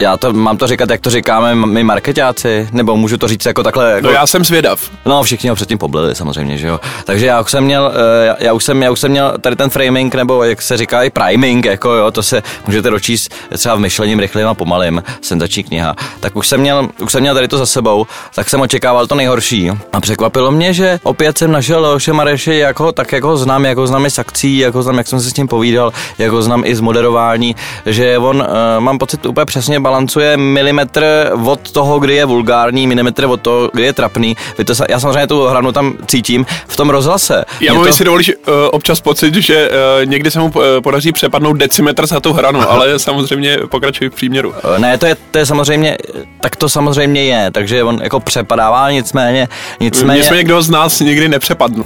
já 0.00 0.16
to 0.16 0.32
mám 0.32 0.56
to 0.56 0.66
říkat, 0.66 0.90
jak 0.90 1.00
to 1.00 1.10
říkáme 1.10 1.54
my 1.54 1.84
marketáci, 1.84 2.68
nebo 2.72 2.96
můžu 2.96 3.16
to 3.16 3.28
říct 3.28 3.46
jako 3.46 3.62
takhle? 3.62 3.90
Jako... 3.90 4.06
No 4.06 4.12
já 4.12 4.26
jsem 4.26 4.44
zvědav. 4.44 4.90
No 5.06 5.22
všichni 5.22 5.50
ho 5.50 5.56
předtím 5.56 5.78
poblili 5.78 6.14
samozřejmě, 6.14 6.58
že 6.58 6.66
jo. 6.66 6.80
Takže 7.04 7.26
já 7.26 7.40
už 7.40 7.50
jsem 7.50 7.64
měl, 7.64 7.92
eh, 7.94 8.36
já 8.38 8.52
už 8.52 8.64
jsem, 8.64 8.82
já 8.82 8.90
už 8.90 9.00
jsem 9.00 9.10
měl 9.10 9.38
tady 9.40 9.56
ten 9.56 9.70
framing, 9.70 10.14
nebo 10.14 10.44
jak 10.44 10.62
se 10.62 10.76
říká 10.76 11.02
i 11.02 11.10
priming, 11.10 11.64
jako 11.64 11.90
jo, 11.90 12.10
to 12.10 12.22
se 12.22 12.42
můžete 12.66 12.90
dočíst 12.90 13.34
třeba 13.58 13.74
v 13.74 13.78
myšlením 13.78 14.18
rychlým 14.18 14.46
a 14.46 14.54
pomalým, 14.54 15.02
senzační 15.20 15.62
kniha. 15.62 15.94
Tak 16.20 16.36
už 16.36 16.48
jsem 16.48 16.60
měl, 16.60 16.88
už 17.00 17.12
jsem 17.12 17.20
měl 17.20 17.34
tady 17.34 17.48
to 17.48 17.58
za 17.58 17.66
sebou, 17.66 18.06
tak 18.34 18.50
jsem 18.50 18.60
očekával 18.60 19.06
to 19.06 19.14
nejhorší. 19.14 19.70
A 19.92 20.00
překvapilo 20.00 20.50
mě, 20.50 20.72
že 20.72 21.00
opět 21.02 21.38
jsem 21.38 21.52
našel 21.52 21.82
Leoše 21.82 22.12
Mareše, 22.12 22.54
jak 22.54 22.80
ho, 22.80 22.92
tak 22.92 23.12
jak 23.12 23.24
ho 23.24 23.36
znám, 23.36 23.64
jak 23.64 23.78
ho 23.78 23.86
znám 23.86 24.06
i 24.06 24.10
z 24.10 24.18
akcí, 24.18 24.58
jak 24.58 24.74
ho 24.74 24.82
znám, 24.82 24.98
jak 24.98 25.08
jsem 25.08 25.20
se 25.20 25.30
s 25.30 25.36
ním 25.36 25.48
povídal, 25.48 25.92
jak 26.18 26.30
ho 26.30 26.42
znám 26.42 26.62
i 26.64 26.74
z 26.74 26.80
moderování, 26.80 27.56
že 27.86 28.18
on, 28.18 28.36
uh, 28.36 28.46
mám 28.78 28.98
pocit, 28.98 29.26
úplně 29.26 29.44
přesně 29.44 29.81
balancuje 29.82 30.36
milimetr 30.36 31.30
od 31.44 31.70
toho, 31.70 32.00
kdy 32.00 32.14
je 32.14 32.24
vulgární, 32.24 32.86
milimetr 32.86 33.24
od 33.24 33.40
toho, 33.40 33.70
kdy 33.72 33.82
je 33.82 33.92
trapný. 33.92 34.36
Vy 34.58 34.64
to, 34.64 34.74
já 34.88 35.00
samozřejmě 35.00 35.26
tu 35.26 35.46
hranu 35.46 35.72
tam 35.72 35.94
cítím 36.06 36.46
v 36.66 36.76
tom 36.76 36.90
rozhlase. 36.90 37.44
Já 37.60 37.74
mám, 37.74 37.84
to... 37.84 37.92
si 37.92 38.04
dovolíš 38.04 38.28
uh, 38.28 38.54
občas 38.70 39.00
pocit, 39.00 39.34
že 39.34 39.70
uh, 39.70 40.06
někdy 40.06 40.30
se 40.30 40.38
mu 40.38 40.52
podaří 40.82 41.12
přepadnout 41.12 41.56
decimetr 41.56 42.06
za 42.06 42.20
tu 42.20 42.32
hranu, 42.32 42.70
ale 42.70 42.98
samozřejmě 42.98 43.58
pokračuji 43.70 44.10
v 44.10 44.14
příměru. 44.14 44.54
Ne, 44.78 44.98
to 44.98 45.06
je, 45.06 45.16
to 45.30 45.38
je 45.38 45.46
samozřejmě, 45.46 45.98
tak 46.40 46.56
to 46.56 46.68
samozřejmě 46.68 47.24
je, 47.24 47.50
takže 47.50 47.82
on 47.82 48.00
jako 48.02 48.20
přepadává, 48.20 48.90
nicméně, 48.90 49.48
nicméně... 49.80 50.20
Mě 50.20 50.24
jsme 50.24 50.36
někdo 50.36 50.62
z 50.62 50.70
nás 50.70 51.00
nikdy 51.00 51.28
nepřepadl 51.28 51.80
uh, 51.80 51.84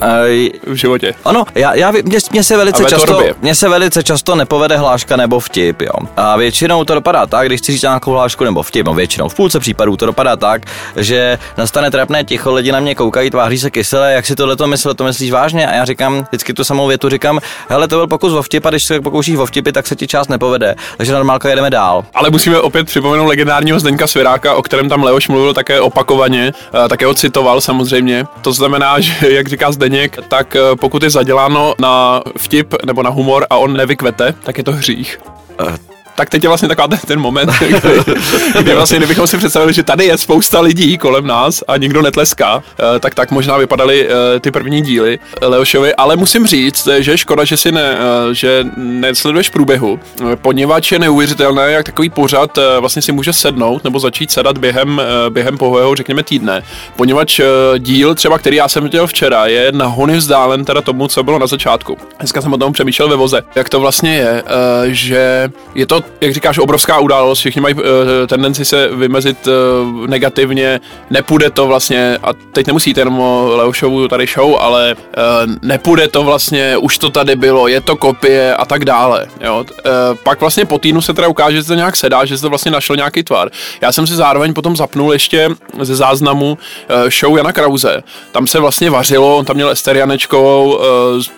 v 0.67 0.75
životě. 0.75 1.15
Ano, 1.25 1.45
já, 1.55 1.75
já 1.75 1.91
mě, 1.91 2.19
mě, 2.33 2.45
se 2.45 2.57
velice 2.57 2.85
často, 2.85 3.23
mě 3.43 3.55
se 3.55 3.69
velice 3.69 4.03
často 4.03 4.35
nepovede 4.35 4.77
hláška 4.77 5.17
nebo 5.17 5.41
vtip, 5.41 5.81
jo. 5.81 6.09
A 6.17 6.37
většinou 6.37 6.85
to 6.85 6.95
dopadá 6.95 7.27
tak, 7.27 7.47
když 7.47 7.61
chci 7.61 7.73
říct 7.73 7.83
nějakou 7.91 8.11
hlášku 8.11 8.45
nebo 8.45 8.63
vtip, 8.63 8.87
no 8.87 8.95
většinou 8.95 9.29
v 9.29 9.35
půlce 9.35 9.61
případů 9.61 9.97
to 9.97 10.07
dopadá 10.07 10.37
tak, 10.37 10.63
že 10.97 11.39
nastane 11.57 11.91
trapné 11.91 12.25
ticho, 12.25 12.55
lidi 12.55 12.73
na 12.73 12.81
mě 12.81 12.95
koukají, 12.95 13.31
tváří 13.31 13.59
se 13.59 13.71
kysele, 13.71 14.13
jak 14.13 14.27
si 14.27 14.37
tohle 14.37 14.57
to 14.57 14.67
myslel, 14.67 14.95
to 14.95 15.05
myslíš 15.05 15.31
vážně? 15.31 15.69
A 15.69 15.75
já 15.75 15.85
říkám, 15.85 16.23
vždycky 16.23 16.55
tu 16.55 16.65
samou 16.65 16.87
větu 16.87 17.09
říkám, 17.09 17.41
hele, 17.69 17.89
to 17.89 17.97
byl 17.97 18.07
pokus 18.07 18.33
o 18.33 18.43
vtip 18.43 18.67
a 18.67 18.71
když 18.71 18.85
se 18.85 19.01
pokoušíš 19.01 19.37
o 19.37 19.47
vtipy, 19.47 19.73
tak 19.73 19.87
se 19.87 19.97
ti 19.97 20.07
část 20.07 20.29
nepovede. 20.29 20.75
Takže 20.97 21.13
normálka 21.13 21.49
jedeme 21.49 21.71
dál. 21.71 22.05
Ale 22.15 22.31
musíme 22.31 22.61
opět 22.61 22.85
připomenout 22.85 23.27
legendárního 23.27 23.81
Zdeňka 23.81 24.07
Sviráka, 24.07 24.55
o 24.55 24.63
kterém 24.63 24.89
tam 24.89 25.03
Leoš 25.03 25.29
mluvil 25.29 25.55
také 25.55 25.81
opakovaně, 25.81 26.53
také 26.89 27.07
ho 27.07 27.15
citoval 27.15 27.61
samozřejmě. 27.61 28.27
To 28.43 28.53
znamená, 28.53 29.01
že 29.01 29.33
jak 29.33 29.49
říká 29.49 29.73
Zdeněk, 29.73 30.19
tak 30.29 30.57
eh, 30.57 30.61
pokud 30.81 31.03
je 31.03 31.11
zaděláno 31.11 31.75
na 31.79 32.23
vtip 32.39 32.75
nebo 32.85 33.03
na 33.03 33.11
humor 33.11 33.47
a 33.51 33.57
on 33.57 33.77
nevykvete, 33.77 34.35
tak 34.43 34.59
je 34.59 34.65
to 34.65 34.73
hřích. 34.73 35.21
Uh 35.61 35.96
tak 36.17 36.31
teď 36.31 36.43
je 36.43 36.49
vlastně 36.49 36.69
taková 36.69 36.89
ten, 36.89 36.99
ten 37.07 37.21
moment, 37.21 37.51
kdy, 37.59 38.15
kdy 38.63 38.75
vlastně, 38.75 38.99
kdybychom 38.99 39.27
si 39.27 39.37
představili, 39.37 39.73
že 39.73 39.83
tady 39.83 40.05
je 40.05 40.19
spousta 40.19 40.61
lidí 40.61 40.99
kolem 40.99 41.27
nás 41.27 41.65
a 41.69 41.77
nikdo 41.77 42.03
netleská, 42.03 42.63
eh, 42.97 43.01
tak 43.01 43.15
tak 43.15 43.31
možná 43.31 43.57
vypadaly 43.57 44.09
eh, 44.09 44.41
ty 44.41 44.51
první 44.51 44.83
díly 44.83 45.19
Leošovi, 45.41 45.95
ale 45.95 46.17
musím 46.17 46.47
říct, 46.47 46.89
že 46.99 47.11
je 47.11 47.19
škoda, 47.19 47.45
že 47.45 47.57
si 47.57 47.73
ne, 47.73 47.99
eh, 47.99 48.35
že 48.35 48.65
nesleduješ 48.77 49.49
průběhu, 49.49 50.01
poněvadž 50.35 50.93
je 50.93 50.99
neuvěřitelné, 50.99 51.73
jak 51.73 51.87
takový 51.87 52.11
pořad 52.11 52.59
vlastně 52.81 53.03
si 53.03 53.13
může 53.13 53.33
sednout 53.33 53.85
nebo 53.85 54.01
začít 54.01 54.31
sedat 54.31 54.59
během, 54.59 55.03
během 55.29 55.59
pohového, 55.59 55.95
řekněme, 55.95 56.23
týdne. 56.23 56.63
Poněvadž 56.97 57.41
díl, 57.79 58.15
třeba 58.15 58.39
který 58.39 58.57
já 58.57 58.69
jsem 58.69 58.83
viděl 58.83 59.07
včera, 59.07 59.47
je 59.47 59.73
na 59.73 59.87
hony 59.87 60.17
vzdálen 60.17 60.65
teda 60.65 60.81
tomu, 60.81 61.09
co 61.09 61.23
bylo 61.23 61.39
na 61.39 61.47
začátku. 61.47 61.99
Dneska 62.19 62.43
jsem 62.43 62.53
o 62.53 62.59
tom 62.59 62.73
přemýšlel 62.73 63.09
ve 63.09 63.17
voze. 63.17 63.43
Jak 63.55 63.69
to 63.69 63.81
vlastně 63.81 64.17
je, 64.17 64.43
že 64.87 65.51
je 65.75 65.87
to 65.87 66.06
jak 66.21 66.35
říkáš, 66.35 66.59
obrovská 66.59 66.99
událost, 66.99 67.39
všichni 67.39 67.61
mají 67.61 67.75
uh, 67.75 67.83
tendenci 68.27 68.65
se 68.65 68.89
vymezit 68.89 69.47
uh, 69.47 70.07
negativně, 70.07 70.81
nepůjde 71.11 71.51
to 71.51 71.67
vlastně, 71.67 72.19
a 72.23 72.33
teď 72.53 72.67
nemusíte 72.67 73.01
jenom 73.01 73.21
o 73.21 73.57
Leošovu 73.57 74.09
tady 74.09 74.27
show, 74.27 74.57
ale 74.61 74.95
uh, 74.95 75.53
nepůjde 75.63 76.09
to 76.09 76.25
vlastně, 76.25 76.77
už 76.77 76.99
to 76.99 77.11
tady 77.11 77.37
bylo, 77.37 77.69
je 77.69 77.81
to 77.81 77.97
kopie 77.97 78.55
a 78.55 78.65
tak 78.65 78.85
dále. 78.85 79.27
Jo? 79.41 79.65
Uh, 79.69 80.19
pak 80.23 80.41
vlastně 80.41 80.65
po 80.65 80.79
týdnu 80.79 81.01
se 81.01 81.15
teda 81.15 81.29
ukáže, 81.29 81.57
že 81.57 81.65
to 81.65 81.75
nějak 81.75 81.97
sedá, 81.97 82.25
že 82.25 82.37
se 82.37 82.43
to 82.43 82.49
vlastně 82.49 82.71
našlo 82.71 82.95
nějaký 82.95 83.23
tvar. 83.23 83.51
Já 83.81 83.93
jsem 83.93 84.07
si 84.07 84.15
zároveň 84.15 84.55
potom 84.55 84.77
zapnul 84.77 85.13
ještě 85.13 85.49
ze 85.81 85.97
záznamu 85.97 86.59
uh, 87.05 87.11
show 87.21 87.37
Jana 87.37 87.53
Krause. 87.53 88.03
Tam 88.33 88.47
se 88.47 88.61
vlastně 88.61 88.91
vařilo, 88.91 89.37
on 89.37 89.45
tam 89.45 89.57
měl 89.57 89.71
Ester 89.71 89.97
Janečkovou, 89.97 90.77
uh, 90.77 90.83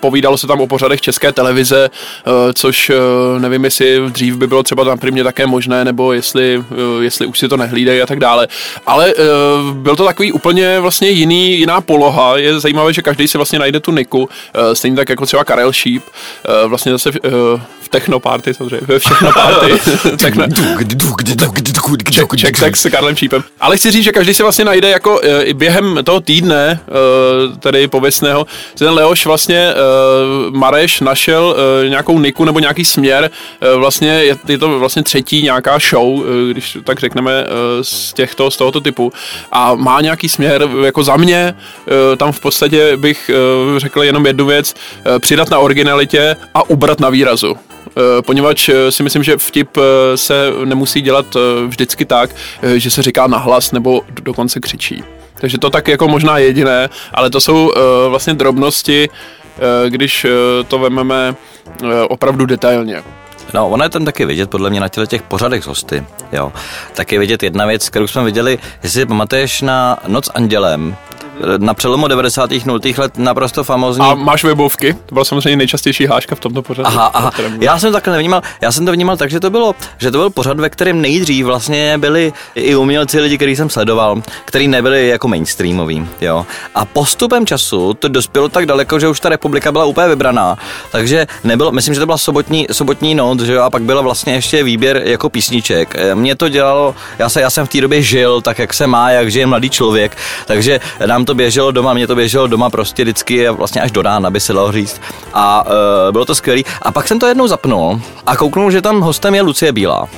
povídalo 0.00 0.38
se 0.38 0.46
tam 0.46 0.60
o 0.60 0.66
pořadech 0.66 1.00
české 1.00 1.32
televize, 1.32 1.90
uh, 2.26 2.32
což 2.54 2.90
uh, 2.90 3.40
nevím, 3.40 3.64
jestli 3.64 4.00
dřív 4.10 4.37
by 4.37 4.46
bylo 4.46 4.57
třeba 4.62 4.84
tam 4.84 4.98
mě 5.10 5.24
také 5.24 5.46
možné, 5.46 5.84
nebo 5.84 6.12
jestli, 6.12 6.64
eh, 6.70 7.04
jestli 7.04 7.26
už 7.26 7.38
si 7.38 7.48
to 7.48 7.56
nehlídají 7.56 8.02
a 8.02 8.06
tak 8.06 8.18
dále. 8.18 8.48
Ale 8.86 9.14
uh, 9.14 9.74
byl 9.74 9.96
to 9.96 10.04
takový 10.04 10.32
úplně 10.32 10.80
vlastně 10.80 11.08
jiný, 11.08 11.58
jiná 11.58 11.80
poloha. 11.80 12.36
Je 12.36 12.60
zajímavé, 12.60 12.92
že 12.92 13.02
každý 13.02 13.28
si 13.28 13.38
vlastně 13.38 13.58
najde 13.58 13.80
tu 13.80 13.92
niku, 13.92 14.18
uh, 14.18 14.28
stejně 14.72 14.96
tak 14.96 15.08
jako 15.08 15.26
třeba 15.26 15.44
Karel 15.44 15.72
Šíp, 15.72 16.02
vlastně 16.66 16.92
zase 16.92 17.10
uh, 17.10 17.20
v 17.80 17.88
technoparty, 17.88 18.54
samozřejmě, 18.54 18.86
ve 18.86 18.98
všechno 18.98 19.32
party. 19.32 19.66
Check, 22.40 22.58
check 22.58 22.76
s 22.76 22.90
Karlem 22.90 23.16
Šípem. 23.16 23.44
Ale 23.60 23.76
chci 23.76 23.90
říct, 23.90 24.04
že 24.04 24.12
každý 24.12 24.34
si 24.34 24.42
vlastně 24.42 24.64
najde 24.64 24.90
jako 24.90 25.20
i 25.42 25.54
během 25.54 25.98
toho 26.04 26.20
týdne, 26.20 26.80
tedy 27.60 27.88
pověstného, 27.88 28.46
ten 28.78 28.90
Leoš 28.90 29.26
vlastně 29.26 29.72
Mareš 30.50 31.00
našel 31.00 31.56
nějakou 31.88 32.20
niku 32.20 32.44
nebo 32.44 32.58
nějaký 32.58 32.84
směr, 32.84 33.30
vlastně 33.76 34.08
je, 34.08 34.36
je 34.49 34.59
to 34.59 34.78
vlastně 34.78 35.02
třetí 35.02 35.43
nějaká 35.43 35.78
show, 35.78 36.25
když 36.50 36.78
tak 36.85 37.00
řekneme 37.00 37.45
z 37.83 38.12
těchto, 38.12 38.50
z 38.50 38.57
tohoto 38.57 38.81
typu 38.81 39.12
a 39.52 39.75
má 39.75 40.00
nějaký 40.00 40.28
směr, 40.28 40.69
jako 40.85 41.02
za 41.02 41.17
mě, 41.17 41.55
tam 42.17 42.33
v 42.33 42.40
podstatě 42.40 42.97
bych 42.97 43.31
řekl 43.76 44.02
jenom 44.02 44.26
jednu 44.26 44.47
věc, 44.47 44.75
přidat 45.19 45.50
na 45.50 45.59
originalitě 45.59 46.37
a 46.55 46.71
ubrat 46.71 47.00
na 47.00 47.11
výrazu. 47.11 47.57
Eh, 47.99 48.23
poněvadž 48.23 48.69
eh, 48.69 48.93
si 48.93 49.02
myslím, 49.02 49.23
že 49.23 49.37
vtip 49.37 49.76
eh, 49.76 50.17
se 50.17 50.52
nemusí 50.64 51.00
dělat 51.00 51.26
vždycky 51.67 52.05
tak, 52.05 52.31
že 52.76 52.90
se 52.90 53.02
říká 53.02 53.26
nahlas 53.26 53.73
nebo 53.73 54.02
dokonce 54.23 54.61
křičí. 54.61 55.05
Takže 55.40 55.59
to 55.59 55.71
tak 55.71 55.88
jako 55.88 56.09
možná 56.09 56.38
jediné, 56.38 56.88
ale 57.14 57.31
to 57.31 57.40
jsou 57.40 57.73
vlastně 58.09 58.35
drobnosti, 58.35 59.09
když 59.88 60.26
to 60.69 60.78
vememe 60.78 61.35
opravdu 62.09 62.47
detailně. 62.47 63.02
No, 63.55 63.69
ono 63.69 63.85
je 63.85 63.90
tam 63.90 64.05
taky 64.05 64.25
vidět, 64.25 64.50
podle 64.50 64.71
mě, 64.71 64.81
na 64.81 64.88
těle 64.88 65.07
těch 65.07 65.23
pořadech 65.23 65.64
z 65.64 65.67
hosty, 65.67 66.07
jo. 66.33 66.52
Tak 66.95 67.12
je 67.12 67.19
vidět 67.19 67.43
jedna 67.43 67.67
věc, 67.67 67.88
kterou 67.88 68.07
jsme 68.07 68.25
viděli, 68.25 68.59
jestli 68.83 69.07
pamatuješ 69.07 69.62
na 69.62 69.99
Noc 70.07 70.31
andělem, 70.35 70.97
na 71.59 71.75
přelomu 71.75 72.09
90. 72.09 72.50
0. 72.66 72.80
let 72.99 73.18
naprosto 73.18 73.64
famózní. 73.64 74.04
A 74.04 74.14
máš 74.14 74.45
webovky? 74.45 74.97
To 75.07 75.14
byla 75.14 75.25
samozřejmě 75.25 75.57
nejčastější 75.57 76.07
háška 76.07 76.35
v 76.35 76.40
tomto 76.40 76.62
pořadu. 76.62 76.88
Aha, 76.88 77.11
aha. 77.14 77.30
Já 77.61 77.78
jsem 77.78 77.92
takhle 77.92 78.12
nevnímal. 78.12 78.42
Já 78.61 78.73
jsem 78.73 78.87
to 78.87 78.92
vnímal 78.92 79.16
tak, 79.16 79.30
že 79.30 79.40
to 79.40 79.50
bylo, 79.50 79.75
že 79.99 80.11
to 80.11 80.18
byl 80.18 80.30
pořad, 80.30 80.61
ve 80.61 80.71
kterém 80.71 81.00
nejdřív 81.00 81.47
vlastně 81.47 81.99
byli 81.99 82.33
i 82.54 82.76
umělci 82.76 83.21
lidi, 83.21 83.37
který 83.37 83.57
jsem 83.57 83.71
sledoval, 83.71 84.23
který 84.45 84.68
nebyli 84.68 85.09
jako 85.09 85.28
mainstreamový, 85.28 86.09
jo. 86.21 86.47
A 86.75 86.85
postupem 86.85 87.47
času 87.47 87.95
to 87.95 88.09
dospělo 88.09 88.49
tak 88.49 88.66
daleko, 88.66 89.00
že 89.00 89.09
už 89.09 89.21
ta 89.21 89.28
republika 89.28 89.73
byla 89.73 89.85
úplně 89.85 90.09
vybraná. 90.09 90.59
Takže 90.92 91.26
nebylo, 91.45 91.73
myslím, 91.73 91.95
že 91.95 92.00
to 92.00 92.07
byla 92.07 92.18
sobotní, 92.18 92.66
sobotní 92.73 93.14
noc, 93.14 93.40
že 93.40 93.52
jo, 93.52 93.62
a 93.62 93.71
pak 93.71 93.83
byla 93.83 94.02
vlastně 94.02 94.35
ještě 94.35 94.62
výběr 94.62 95.02
jako 95.04 95.30
písniček. 95.30 95.95
Mě 96.14 96.37
to 96.37 96.49
dělalo, 96.49 96.95
já, 97.18 97.28
se, 97.28 97.40
já 97.40 97.50
jsem 97.50 97.66
v 97.66 97.68
té 97.68 97.80
době 97.80 98.02
žil 98.02 98.40
tak, 98.40 98.59
jak 98.59 98.75
se 98.75 98.87
má, 98.87 99.11
jak 99.11 99.30
žije 99.30 99.47
mladý 99.47 99.71
člověk, 99.71 100.16
takže 100.47 100.80
nám 101.07 101.25
to 101.28 101.35
běželo 101.35 101.70
doma, 101.70 101.94
mě 101.94 102.06
to 102.06 102.16
běželo 102.16 102.47
doma 102.47 102.70
prostě 102.70 103.02
vždycky 103.02 103.49
vlastně 103.49 103.80
až 103.80 103.90
do 103.90 104.02
rána, 104.02 104.30
by 104.30 104.40
se 104.40 104.52
dalo 104.52 104.73
říct. 104.73 105.00
A 105.35 105.66
uh, 105.66 105.73
bylo 106.12 106.25
to 106.25 106.35
skvělé. 106.35 106.62
A 106.82 106.92
pak 106.92 107.08
jsem 107.08 107.18
to 107.18 107.26
jednou 107.26 107.47
zapnul 107.47 108.00
a 108.26 108.37
kouknul, 108.37 108.70
že 108.70 108.82
tam 108.82 109.00
hostem 109.00 109.35
je 109.35 109.42
Lucie 109.42 109.73
Bílá. 109.73 110.02
Uh, 110.02 110.08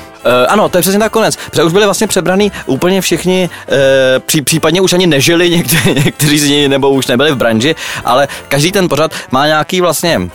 ano, 0.49 0.69
to 0.69 0.79
je 0.79 0.83
přesně 0.83 0.99
tak 0.99 1.12
konec. 1.12 1.37
Protože 1.37 1.64
už 1.64 1.73
byli 1.73 1.85
vlastně 1.85 2.07
přebraný 2.07 2.52
úplně 2.67 3.00
všichni, 3.00 3.50
uh, 3.69 3.76
pří, 4.26 4.43
případně 4.43 4.81
už 4.81 4.93
ani 4.93 5.07
nežili 5.07 5.50
někteří, 5.50 5.95
někteří 6.05 6.38
z 6.38 6.49
nich, 6.49 6.69
nebo 6.69 6.90
už 6.90 7.07
nebyli 7.07 7.33
v 7.33 7.37
branži, 7.37 7.75
ale 8.05 8.29
každý 8.49 8.73
ten 8.73 8.88
pořad 8.88 9.12
má 9.31 9.47
nějaký 9.47 9.81
vlastně 9.81 10.31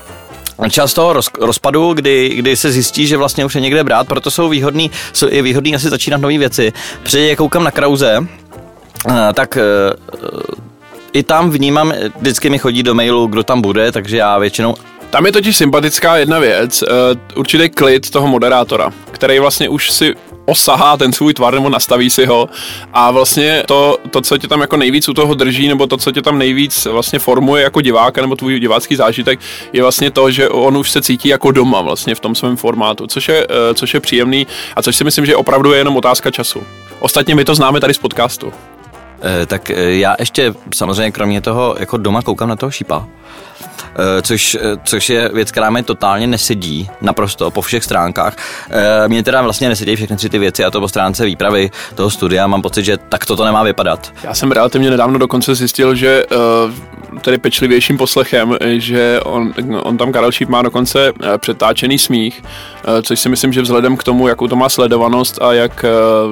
čas 0.70 0.94
toho 0.94 1.14
roz, 1.14 1.30
rozpadu, 1.40 1.94
kdy, 1.94 2.30
kdy 2.36 2.58
se 2.58 2.72
zjistí, 2.72 3.08
že 3.08 3.18
vlastně 3.18 3.46
už 3.46 3.56
je 3.56 3.62
někde 3.62 3.84
brát, 3.84 4.08
proto 4.08 4.32
jsou 4.32 4.50
výhodný, 4.50 4.92
jsou 5.14 5.28
i 5.30 5.42
výhodný 5.42 5.76
asi 5.76 5.90
začínat 5.90 6.22
nové 6.22 6.38
věci. 6.38 6.74
Při 7.04 7.36
koukám 7.38 7.64
na 7.64 7.72
Krauze, 7.72 8.28
tak 9.34 9.58
i 11.14 11.24
tam 11.24 11.50
vnímám, 11.50 11.94
vždycky 12.20 12.50
mi 12.50 12.58
chodí 12.58 12.84
do 12.84 12.96
mailu, 12.96 13.28
kdo 13.28 13.44
tam 13.44 13.62
bude, 13.62 13.92
takže 13.92 14.18
já 14.18 14.38
většinou 14.38 14.76
tam 15.16 15.26
je 15.26 15.32
totiž 15.32 15.58
sympatická 15.58 16.18
jedna 16.18 16.40
věc, 16.40 16.84
uh, 16.84 16.90
určitý 17.36 17.70
klid 17.70 18.10
toho 18.10 18.28
moderátora, 18.28 18.92
který 19.12 19.40
vlastně 19.40 19.70
už 19.70 19.92
si 19.92 20.14
osahá 20.46 20.98
ten 20.98 21.14
svůj 21.14 21.34
tvar 21.34 21.54
nebo 21.54 21.70
nastaví 21.70 22.10
si 22.10 22.26
ho 22.26 22.50
a 22.94 23.12
vlastně 23.12 23.64
to, 23.66 23.98
to, 24.12 24.22
co 24.22 24.38
tě 24.38 24.48
tam 24.48 24.62
jako 24.62 24.78
nejvíc 24.78 25.10
u 25.10 25.14
toho 25.14 25.34
drží 25.34 25.68
nebo 25.68 25.88
to, 25.88 25.98
co 25.98 26.12
tě 26.12 26.22
tam 26.22 26.38
nejvíc 26.38 26.86
vlastně 26.86 27.20
formuje 27.20 27.64
jako 27.64 27.82
diváka 27.82 28.22
nebo 28.22 28.36
tvůj 28.36 28.60
divácký 28.60 28.96
zážitek 28.96 29.40
je 29.74 29.82
vlastně 29.82 30.12
to, 30.12 30.32
že 30.32 30.50
on 30.50 30.78
už 30.78 30.92
se 30.92 31.02
cítí 31.02 31.30
jako 31.30 31.52
doma 31.52 31.82
vlastně 31.82 32.16
v 32.16 32.20
tom 32.20 32.36
svém 32.36 32.58
formátu, 32.58 33.08
což 33.08 33.30
je, 33.30 33.48
což 33.74 33.94
je 33.94 34.00
příjemný 34.00 34.48
a 34.76 34.82
což 34.82 34.96
si 34.96 35.04
myslím, 35.04 35.26
že 35.26 35.36
opravdu 35.36 35.72
je 35.72 35.78
jenom 35.78 35.98
otázka 35.98 36.32
času. 36.32 36.64
Ostatně 37.00 37.36
my 37.36 37.46
to 37.46 37.56
známe 37.56 37.80
tady 37.80 37.94
z 37.94 37.98
podcastu. 37.98 38.54
E, 39.24 39.46
tak 39.46 39.70
já 39.70 40.16
ještě 40.20 40.54
samozřejmě 40.76 41.12
kromě 41.12 41.42
toho 41.42 41.76
jako 41.80 41.98
doma 41.98 42.22
koukám 42.22 42.50
na 42.50 42.56
toho 42.56 42.72
šípa. 42.72 43.08
Eh, 43.98 44.22
což, 44.22 44.58
eh, 44.62 44.78
což 44.84 45.10
je 45.10 45.30
věc, 45.34 45.52
která 45.52 45.70
mi 45.70 45.84
totálně 45.84 46.28
nesedí 46.28 46.90
naprosto 47.02 47.52
po 47.52 47.62
všech 47.62 47.84
stránkách. 47.84 48.36
Eh, 48.70 49.08
mně 49.08 49.24
teda 49.24 49.42
vlastně 49.42 49.70
nesedí 49.70 49.96
všechny 49.96 50.18
tři 50.18 50.30
ty 50.30 50.40
věci 50.40 50.66
a 50.66 50.72
to 50.72 50.80
po 50.80 50.88
stránce 50.88 51.26
výpravy 51.26 51.72
toho 51.96 52.10
studia 52.10 52.48
mám 52.48 52.62
pocit, 52.62 52.84
že 52.84 52.98
tak 52.98 53.26
to 53.26 53.46
nemá 53.46 53.64
vypadat. 53.64 54.14
Já 54.24 54.34
jsem 54.34 54.52
relativně 54.52 54.90
nedávno 54.90 55.20
dokonce 55.20 55.56
zjistil, 55.56 55.96
že 55.96 56.26
tedy 57.22 57.38
pečlivějším 57.38 57.98
poslechem, 57.98 58.58
že 58.62 59.20
on, 59.24 59.54
on 59.84 59.98
tam 59.98 60.12
Karel 60.12 60.32
Šíp 60.32 60.50
má 60.50 60.62
dokonce 60.62 61.14
přetáčený 61.38 62.00
smích, 62.00 62.44
což 63.04 63.20
si 63.20 63.30
myslím, 63.30 63.54
že 63.54 63.62
vzhledem 63.62 63.98
k 63.98 64.04
tomu, 64.04 64.28
jakou 64.28 64.48
to 64.48 64.56
má 64.56 64.70
sledovanost 64.70 65.42
a 65.42 65.54
jak 65.54 65.86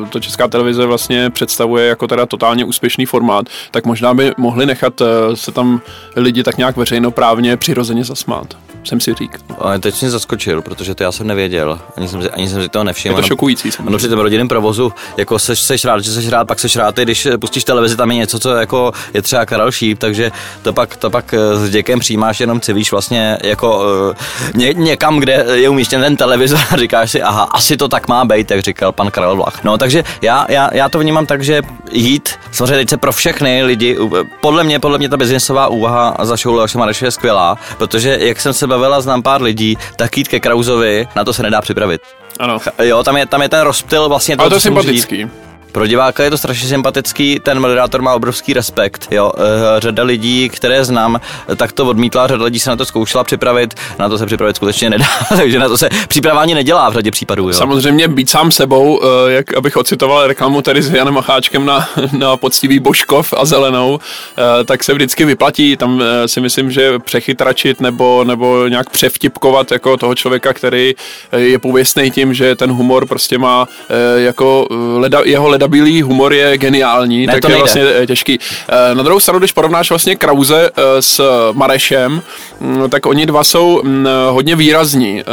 to 0.09 0.19
česká 0.19 0.47
televize 0.47 0.85
vlastně 0.85 1.29
představuje 1.29 1.87
jako 1.87 2.07
teda 2.07 2.25
totálně 2.25 2.65
úspěšný 2.65 3.05
formát, 3.05 3.45
tak 3.71 3.85
možná 3.85 4.13
by 4.13 4.31
mohli 4.37 4.65
nechat 4.65 5.01
se 5.33 5.51
tam 5.51 5.81
lidi 6.15 6.43
tak 6.43 6.57
nějak 6.57 6.77
veřejnoprávně 7.13 7.57
přirozeně 7.57 8.03
zasmát 8.03 8.55
jsem 8.83 8.99
si 8.99 9.13
říkal. 9.13 9.39
Ale 9.59 9.79
teď 9.79 10.01
mě 10.01 10.09
zaskočil, 10.09 10.61
protože 10.61 10.95
to 10.95 11.03
já 11.03 11.11
jsem 11.11 11.27
nevěděl, 11.27 11.79
ani 11.97 12.07
jsem, 12.07 12.21
ani 12.33 12.47
jsem 12.47 12.61
si 12.61 12.69
toho 12.69 12.83
nevšiml. 12.83 13.15
Je 13.15 13.21
to 13.21 13.27
šokující. 13.27 13.69
No 13.89 13.97
při 13.97 14.09
tom 14.09 14.19
rodinném 14.19 14.47
provozu, 14.47 14.93
jako 15.17 15.39
seš, 15.39 15.59
seš 15.59 15.85
rád, 15.85 16.03
že 16.03 16.11
seš 16.11 16.27
rád, 16.27 16.47
pak 16.47 16.59
seš 16.59 16.75
rád, 16.75 16.95
když 16.95 17.27
pustíš 17.41 17.63
televizi, 17.63 17.97
tam 17.97 18.11
je 18.11 18.17
něco, 18.17 18.39
co 18.39 18.49
jako 18.49 18.91
je 19.13 19.21
třeba 19.21 19.45
Karel 19.45 19.71
Šíp, 19.71 19.99
takže 19.99 20.31
to 20.61 20.73
pak, 20.73 20.95
to 20.95 21.09
pak 21.09 21.33
eh, 21.33 21.55
s 21.55 21.69
děkem 21.69 21.99
přijímáš, 21.99 22.39
jenom 22.39 22.61
civíš 22.61 22.91
vlastně 22.91 23.37
jako 23.43 23.79
uh, 23.79 24.15
ně, 24.55 24.73
někam, 24.73 25.19
kde 25.19 25.45
je 25.53 25.69
umístěn 25.69 26.01
ten 26.01 26.15
televizor 26.15 26.59
a 26.71 26.77
říkáš 26.77 27.11
si, 27.11 27.21
aha, 27.21 27.43
asi 27.43 27.77
to 27.77 27.87
tak 27.87 28.07
má 28.07 28.25
být, 28.25 28.51
jak 28.51 28.59
říkal 28.59 28.91
pan 28.91 29.11
Karel 29.11 29.35
Vlach. 29.35 29.63
No 29.63 29.77
takže 29.77 30.03
já, 30.21 30.45
já, 30.49 30.69
já 30.73 30.89
to 30.89 30.99
vnímám 30.99 31.25
tak, 31.25 31.43
že 31.43 31.61
jít, 31.91 32.29
samozřejmě 32.53 32.75
teď 32.75 32.89
se 32.89 32.97
pro 32.97 33.11
všechny 33.11 33.63
lidi, 33.63 33.97
podle 34.41 34.63
mě, 34.63 34.79
podle 34.79 34.97
mě 34.97 35.09
ta 35.09 35.17
biznesová 35.17 35.67
úvaha 35.67 36.15
za 36.21 36.35
show 36.35 36.55
Leoše 36.55 36.77
Mareše 36.77 37.05
je 37.05 37.11
skvělá, 37.11 37.57
protože 37.77 38.17
jak 38.21 38.41
jsem 38.41 38.53
se 38.53 38.67
bavila, 38.67 39.01
znám 39.01 39.21
pár 39.21 39.41
lidí, 39.41 39.77
tak 39.95 40.17
jít 40.17 40.27
ke 40.27 40.39
Krauzovi, 40.39 41.07
na 41.15 41.23
to 41.23 41.33
se 41.33 41.43
nedá 41.43 41.61
připravit. 41.61 42.01
Ano. 42.39 42.59
Jo, 42.83 43.03
tam 43.03 43.17
je, 43.17 43.25
tam 43.25 43.41
je 43.41 43.49
ten 43.49 43.61
rozptyl 43.61 44.09
vlastně. 44.09 44.35
Ale 44.35 44.49
to 44.49 44.55
je 44.55 44.59
sympatický. 44.59 45.27
Pro 45.73 45.87
diváka 45.87 46.23
je 46.23 46.29
to 46.29 46.37
strašně 46.37 46.67
sympatický, 46.67 47.39
ten 47.43 47.59
moderátor 47.59 48.01
má 48.01 48.13
obrovský 48.13 48.53
respekt. 48.53 49.07
Jo. 49.11 49.31
Eh, 49.37 49.79
řada 49.79 50.03
lidí, 50.03 50.49
které 50.49 50.85
znám, 50.85 51.19
tak 51.55 51.71
to 51.71 51.85
odmítla, 51.85 52.27
řada 52.27 52.43
lidí 52.45 52.59
se 52.59 52.69
na 52.69 52.75
to 52.75 52.85
zkoušela 52.85 53.23
připravit, 53.23 53.73
na 53.99 54.09
to 54.09 54.17
se 54.17 54.25
připravit 54.25 54.55
skutečně 54.55 54.89
nedá, 54.89 55.05
takže 55.37 55.59
na 55.59 55.67
to 55.67 55.77
se 55.77 55.89
příprava 56.07 56.41
ani 56.41 56.55
nedělá 56.55 56.89
v 56.89 56.93
řadě 56.93 57.11
případů. 57.11 57.47
Jo. 57.47 57.53
Samozřejmě 57.53 58.07
být 58.07 58.29
sám 58.29 58.51
sebou, 58.51 59.01
eh, 59.03 59.31
jak 59.31 59.57
abych 59.57 59.77
ocitoval 59.77 60.27
reklamu 60.27 60.61
tady 60.61 60.81
s 60.81 60.93
Janem 60.93 61.13
Macháčkem 61.13 61.65
na, 61.65 61.89
na 62.17 62.37
poctivý 62.37 62.79
Božkov 62.79 63.33
a 63.37 63.45
zelenou, 63.45 63.99
eh, 64.37 64.63
tak 64.63 64.83
se 64.83 64.93
vždycky 64.93 65.25
vyplatí. 65.25 65.77
Tam 65.77 66.03
si 66.25 66.41
myslím, 66.41 66.71
že 66.71 66.99
přechytračit 66.99 67.81
nebo, 67.81 68.23
nebo 68.23 68.67
nějak 68.67 68.89
převtipkovat 68.89 69.71
jako 69.71 69.97
toho 69.97 70.15
člověka, 70.15 70.53
který 70.53 70.95
je 71.37 71.59
pověstný 71.59 72.11
tím, 72.11 72.33
že 72.33 72.55
ten 72.55 72.71
humor 72.71 73.07
prostě 73.07 73.37
má 73.37 73.67
jako 74.15 74.67
leda, 74.97 75.21
jeho 75.23 75.47
leda 75.47 75.62
sedabilý 75.63 76.01
humor 76.01 76.33
je 76.33 76.57
geniální, 76.57 77.27
ne, 77.27 77.33
tak 77.33 77.43
je 77.43 77.49
nejde. 77.49 77.59
vlastně 77.59 77.81
eh, 77.81 78.07
těžký. 78.07 78.39
Eh, 78.69 78.95
na 78.95 79.03
druhou 79.03 79.19
stranu, 79.19 79.39
když 79.39 79.51
porovnáš 79.51 79.89
vlastně 79.89 80.15
Krause 80.15 80.69
eh, 80.75 81.01
s 81.01 81.21
Marešem, 81.53 82.21
mm, 82.59 82.89
tak 82.89 83.05
oni 83.05 83.25
dva 83.25 83.43
jsou 83.43 83.81
mm, 83.83 84.07
hodně 84.29 84.55
výrazní. 84.55 85.23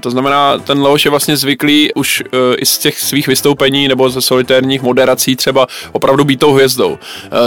To 0.00 0.10
znamená, 0.10 0.58
ten 0.58 0.82
Leoš 0.82 1.04
je 1.04 1.10
vlastně 1.10 1.36
zvyklý 1.36 1.92
už 1.94 2.22
i 2.56 2.66
z 2.66 2.78
těch 2.78 3.00
svých 3.00 3.26
vystoupení 3.26 3.88
nebo 3.88 4.10
ze 4.10 4.20
solitérních 4.20 4.82
moderací 4.82 5.36
třeba 5.36 5.66
opravdu 5.92 6.24
být 6.24 6.40
tou 6.40 6.52
hvězdou. 6.52 6.98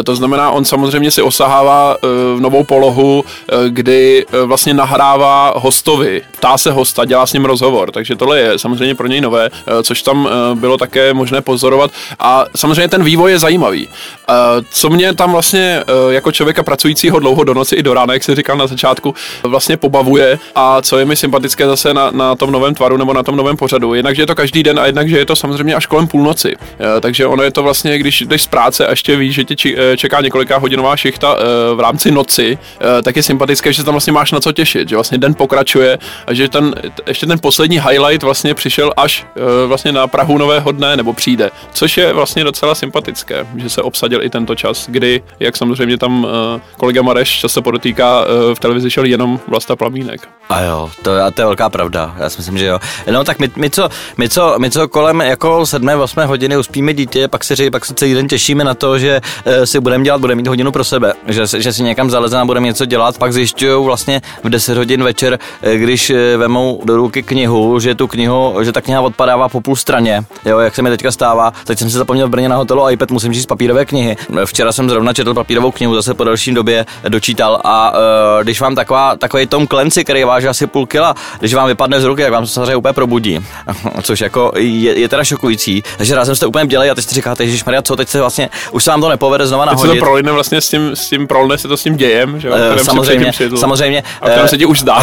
To 0.04 0.16
znamená, 0.16 0.52
on 0.52 0.66
samozřejmě 0.66 1.12
si 1.12 1.22
osahává 1.22 1.98
novou 2.40 2.64
polohu, 2.64 3.24
kdy 3.68 4.26
vlastně 4.46 4.74
nahrává 4.74 5.54
hostovi, 5.56 6.22
ptá 6.38 6.58
se 6.58 6.72
hosta, 6.72 7.06
dělá 7.06 7.26
s 7.26 7.34
ním 7.34 7.46
rozhovor, 7.46 7.92
takže 7.92 8.16
tohle 8.16 8.40
je 8.40 8.60
samozřejmě 8.60 8.96
pro 8.96 9.08
něj 9.08 9.22
nové, 9.22 9.50
což 9.84 10.02
tam 10.02 10.30
bylo 10.56 10.78
také 10.78 11.14
možné 11.14 11.42
pozorovat. 11.42 11.92
A 12.20 12.31
samozřejmě 12.56 12.88
ten 12.88 13.04
vývoj 13.04 13.32
je 13.32 13.40
zajímavý. 13.40 13.88
Uh, 13.88 14.36
co 14.72 14.90
mě 14.90 15.14
tam 15.14 15.32
vlastně 15.32 15.84
uh, 16.06 16.14
jako 16.14 16.32
člověka 16.32 16.64
pracujícího 16.64 17.20
dlouho 17.20 17.44
do 17.44 17.54
noci 17.54 17.76
i 17.76 17.84
do 17.84 17.94
rána, 17.94 18.14
jak 18.14 18.24
si 18.24 18.36
říkal 18.36 18.58
na 18.58 18.68
začátku, 18.68 19.16
vlastně 19.44 19.78
pobavuje 19.78 20.40
a 20.56 20.82
co 20.82 20.98
je 20.98 21.06
mi 21.06 21.16
sympatické 21.16 21.66
zase 21.66 21.94
na, 21.94 22.12
na 22.12 22.36
tom 22.36 22.52
novém 22.52 22.74
tvaru 22.76 22.98
nebo 22.98 23.14
na 23.14 23.24
tom 23.24 23.36
novém 23.36 23.58
pořadu. 23.58 23.94
Jednak, 23.94 24.16
že 24.16 24.22
je 24.22 24.28
to 24.28 24.36
každý 24.36 24.64
den 24.64 24.80
a 24.80 24.86
jednak, 24.86 25.10
že 25.10 25.18
je 25.18 25.26
to 25.26 25.36
samozřejmě 25.36 25.76
až 25.76 25.86
kolem 25.86 26.08
půlnoci. 26.08 26.56
Uh, 26.56 26.86
takže 27.00 27.26
ono 27.26 27.44
je 27.44 27.52
to 27.52 27.64
vlastně, 27.64 27.98
když 27.98 28.22
jdeš 28.22 28.44
z 28.44 28.48
práce 28.48 28.88
a 28.88 28.90
ještě 28.90 29.16
víš, 29.16 29.36
že 29.36 29.44
tě 29.44 29.56
čeká 29.98 30.22
několika 30.22 30.58
hodinová 30.58 30.98
šichta 30.98 31.38
v 31.76 31.80
rámci 31.80 32.12
noci, 32.12 32.58
tak 33.04 33.16
je 33.16 33.24
sympatické, 33.24 33.74
že 33.74 33.84
tam 33.84 33.94
vlastně 33.94 34.14
máš 34.14 34.32
na 34.32 34.40
co 34.40 34.52
těšit, 34.52 34.90
že 34.90 34.96
vlastně 34.96 35.18
den 35.18 35.34
pokračuje 35.34 36.00
a 36.28 36.34
že 36.34 36.50
ten, 36.50 36.76
ještě 37.08 37.26
ten 37.26 37.40
poslední 37.40 37.80
highlight 37.80 38.24
vlastně 38.24 38.54
přišel 38.54 38.92
až 38.98 39.26
vlastně 39.68 39.92
na 39.92 40.08
Prahu 40.08 40.38
nového 40.38 40.72
dne 40.72 40.98
nebo 40.98 41.14
přijde, 41.14 41.52
což 41.74 41.98
je 41.98 42.14
vlastně 42.22 42.44
docela 42.44 42.76
sympatické, 42.76 43.48
že 43.58 43.70
se 43.70 43.82
obsadil 43.82 44.24
i 44.24 44.30
tento 44.30 44.56
čas, 44.56 44.86
kdy, 44.90 45.24
jak 45.40 45.58
samozřejmě 45.58 45.98
tam 45.98 46.24
uh, 46.24 46.30
kolega 46.78 47.02
Mareš 47.02 47.40
často 47.40 47.62
podotýká, 47.62 48.22
uh, 48.22 48.54
v 48.54 48.60
televizi 48.60 48.92
šel 48.92 49.06
jenom 49.06 49.40
Vlasta 49.48 49.76
Plamínek. 49.76 50.30
A 50.50 50.62
jo, 50.62 50.90
to, 51.02 51.12
a 51.26 51.32
to 51.32 51.42
je 51.42 51.46
velká 51.46 51.70
pravda, 51.70 52.16
já 52.18 52.30
si 52.30 52.38
myslím, 52.38 52.58
že 52.58 52.66
jo. 52.66 52.80
No 53.12 53.24
tak 53.24 53.40
my, 53.40 53.50
my, 53.56 53.70
co, 53.70 53.90
my, 54.18 54.30
co, 54.30 54.56
my 54.58 54.72
co 54.72 54.88
kolem 54.88 55.22
jako 55.22 55.66
7, 55.66 55.90
8 56.02 56.24
hodiny 56.26 56.58
uspíme 56.58 56.94
dítě, 56.94 57.28
pak 57.28 57.44
se, 57.44 57.72
pak 57.72 57.86
se 57.86 57.94
celý 57.94 58.14
den 58.14 58.28
těšíme 58.28 58.64
na 58.64 58.74
to, 58.74 59.00
že 59.00 59.22
uh, 59.22 59.54
si 59.64 59.80
budeme 59.80 60.04
dělat, 60.04 60.22
budeme 60.22 60.42
mít 60.42 60.48
hodinu 60.48 60.72
pro 60.72 60.84
sebe, 60.84 61.14
že, 61.28 61.44
že 61.58 61.74
si 61.74 61.84
někam 61.84 62.10
zalezeme 62.10 62.42
a 62.42 62.46
budeme 62.46 62.68
něco 62.68 62.86
dělat, 62.86 63.18
pak 63.18 63.34
zjišťují 63.34 63.86
vlastně 63.86 64.22
v 64.44 64.50
10 64.50 64.78
hodin 64.78 65.04
večer, 65.04 65.40
když 65.76 66.12
vemou 66.38 66.82
do 66.86 66.96
ruky 66.98 67.24
knihu, 67.24 67.80
že 67.80 67.96
tu 67.96 68.08
knihu, 68.08 68.56
že 68.62 68.72
ta 68.72 68.82
kniha 68.82 69.02
odpadává 69.02 69.50
po 69.50 69.62
půl 69.62 69.76
straně, 69.76 70.24
jo, 70.46 70.60
jak 70.60 70.76
se 70.76 70.82
mi 70.82 70.90
teďka 70.90 71.12
stává, 71.12 71.54
teď 71.66 71.80
jsem 71.80 71.90
se 71.90 71.98
zapomněl 72.12 72.28
v 72.28 72.32
Brně 72.32 72.50
na 72.50 72.56
hotelu 72.56 72.90
iPad, 72.90 73.12
musím 73.12 73.34
říct 73.34 73.46
papírové 73.46 73.86
knihy. 73.86 74.18
Včera 74.46 74.72
jsem 74.72 74.90
zrovna 74.90 75.14
četl 75.14 75.34
papírovou 75.34 75.72
knihu, 75.72 75.96
zase 75.96 76.14
po 76.14 76.24
dalším 76.24 76.54
době 76.54 76.86
dočítal 77.08 77.62
a 77.64 77.92
uh, 77.92 78.44
když 78.44 78.62
vám 78.62 78.76
taková, 78.76 79.16
takový 79.16 79.48
Tom 79.48 79.68
Clancy, 79.68 80.04
který 80.04 80.24
váží 80.24 80.48
asi 80.48 80.68
půl 80.68 80.86
kila, 80.86 81.16
když 81.40 81.54
vám 81.54 81.68
vypadne 81.68 82.02
z 82.02 82.04
ruky, 82.04 82.22
jak 82.22 82.32
vám 82.32 82.44
to 82.44 82.48
samozřejmě 82.48 82.76
úplně 82.76 82.94
probudí. 82.94 83.40
Což 84.02 84.22
jako 84.22 84.52
je, 84.56 85.00
je 85.00 85.10
teda 85.10 85.24
šokující. 85.24 85.84
Takže 85.98 86.16
rázem 86.16 86.36
jste 86.36 86.46
úplně 86.46 86.66
dělali 86.68 86.90
a 86.90 86.96
teď 86.96 87.06
si 87.06 87.16
říkáte, 87.16 87.48
že 87.48 87.64
Maria, 87.66 87.82
co 87.82 87.96
teď 87.96 88.08
se 88.08 88.20
vlastně, 88.20 88.50
už 88.72 88.84
se 88.84 88.92
vám 88.92 89.02
to 89.02 89.10
nepovede 89.10 89.48
znova 89.48 89.66
nahodit. 89.66 89.92
Teď 89.92 89.96
se 89.96 90.00
to 90.00 90.06
prolíne 90.06 90.32
vlastně 90.32 90.62
s 90.62 90.70
tím, 90.70 90.96
s 90.96 91.10
tím 91.10 91.28
prolne 91.28 91.58
se 91.58 91.68
to 91.68 91.78
s 91.78 91.84
tím 91.84 91.96
dějem, 91.96 92.40
že? 92.40 92.50
Uh, 92.50 92.58
samozřejmě, 92.78 93.32
samozřejmě. 93.56 94.04
O 94.22 94.28
kterém 94.28 94.48
se 94.48 94.58
ti 94.58 94.66
už 94.66 94.80
zdá, 94.80 94.98